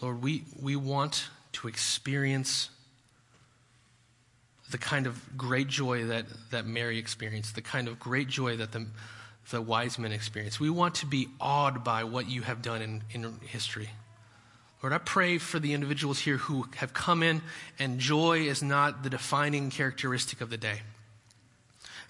Lord, 0.00 0.22
we, 0.22 0.44
we 0.58 0.74
want 0.74 1.28
to 1.52 1.68
experience 1.68 2.70
the 4.70 4.78
kind 4.78 5.06
of 5.06 5.36
great 5.36 5.68
joy 5.68 6.06
that, 6.06 6.24
that 6.50 6.64
Mary 6.64 6.98
experienced, 6.98 7.54
the 7.54 7.60
kind 7.60 7.88
of 7.88 8.00
great 8.00 8.28
joy 8.28 8.56
that 8.56 8.72
the, 8.72 8.86
the 9.50 9.60
wise 9.60 9.98
men 9.98 10.12
experienced. 10.12 10.60
We 10.60 10.70
want 10.70 10.96
to 10.96 11.06
be 11.06 11.28
awed 11.40 11.84
by 11.84 12.04
what 12.04 12.28
you 12.28 12.42
have 12.42 12.62
done 12.62 12.82
in, 12.82 13.02
in 13.10 13.38
history. 13.46 13.90
Lord, 14.82 14.92
I 14.92 14.98
pray 14.98 15.38
for 15.38 15.58
the 15.58 15.72
individuals 15.72 16.18
here 16.18 16.36
who 16.36 16.66
have 16.76 16.92
come 16.92 17.22
in 17.22 17.40
and 17.78 17.98
joy 17.98 18.40
is 18.40 18.62
not 18.62 19.02
the 19.02 19.10
defining 19.10 19.70
characteristic 19.70 20.40
of 20.40 20.50
the 20.50 20.58
day. 20.58 20.80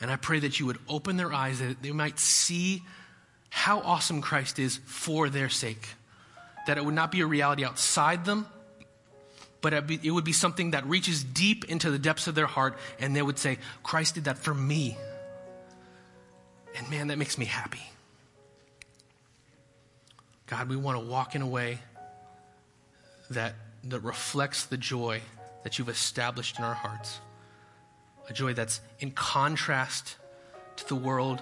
And 0.00 0.10
I 0.10 0.16
pray 0.16 0.40
that 0.40 0.58
you 0.58 0.66
would 0.66 0.78
open 0.88 1.16
their 1.16 1.32
eyes, 1.32 1.60
that 1.60 1.82
they 1.82 1.92
might 1.92 2.18
see 2.18 2.82
how 3.48 3.78
awesome 3.80 4.20
Christ 4.20 4.58
is 4.58 4.80
for 4.84 5.28
their 5.28 5.48
sake. 5.48 5.88
That 6.66 6.76
it 6.76 6.84
would 6.84 6.94
not 6.94 7.12
be 7.12 7.20
a 7.20 7.26
reality 7.26 7.64
outside 7.64 8.24
them, 8.24 8.46
but 9.60 9.72
it 9.72 10.10
would 10.10 10.24
be 10.24 10.32
something 10.32 10.72
that 10.72 10.84
reaches 10.86 11.22
deep 11.22 11.64
into 11.66 11.90
the 11.90 11.98
depths 11.98 12.26
of 12.26 12.34
their 12.34 12.46
heart, 12.46 12.76
and 12.98 13.14
they 13.14 13.22
would 13.22 13.38
say, 13.38 13.58
Christ 13.82 14.16
did 14.16 14.24
that 14.24 14.38
for 14.38 14.52
me. 14.52 14.98
And 16.74 16.88
man, 16.90 17.08
that 17.08 17.18
makes 17.18 17.38
me 17.38 17.44
happy. 17.44 17.82
God, 20.46 20.68
we 20.68 20.76
want 20.76 21.00
to 21.00 21.06
walk 21.06 21.34
in 21.34 21.42
a 21.42 21.46
way 21.46 21.78
that, 23.30 23.54
that 23.84 24.00
reflects 24.00 24.64
the 24.64 24.76
joy 24.76 25.20
that 25.62 25.78
you've 25.78 25.88
established 25.88 26.58
in 26.58 26.64
our 26.64 26.74
hearts. 26.74 27.20
A 28.28 28.32
joy 28.32 28.54
that's 28.54 28.80
in 29.00 29.10
contrast 29.12 30.16
to 30.76 30.88
the 30.88 30.96
world, 30.96 31.40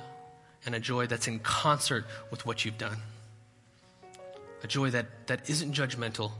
and 0.65 0.75
a 0.75 0.81
joy 0.81 1.07
that's 1.07 1.27
in 1.27 1.39
concert 1.41 2.05
with 2.31 2.47
what 2.47 2.65
you've 2.65 2.79
done. 2.79 2.99
A 4.63 4.67
joy 4.67 4.91
that, 4.91 5.27
that 5.27 5.49
isn't 5.51 5.75
judgmental, 5.75 6.31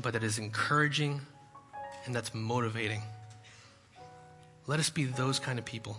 but 0.00 0.14
that 0.14 0.24
is 0.24 0.38
encouraging 0.38 1.20
and 2.06 2.14
that's 2.14 2.32
motivating. 2.34 3.02
Let 4.66 4.80
us 4.80 4.88
be 4.88 5.04
those 5.04 5.38
kind 5.38 5.58
of 5.58 5.64
people. 5.64 5.98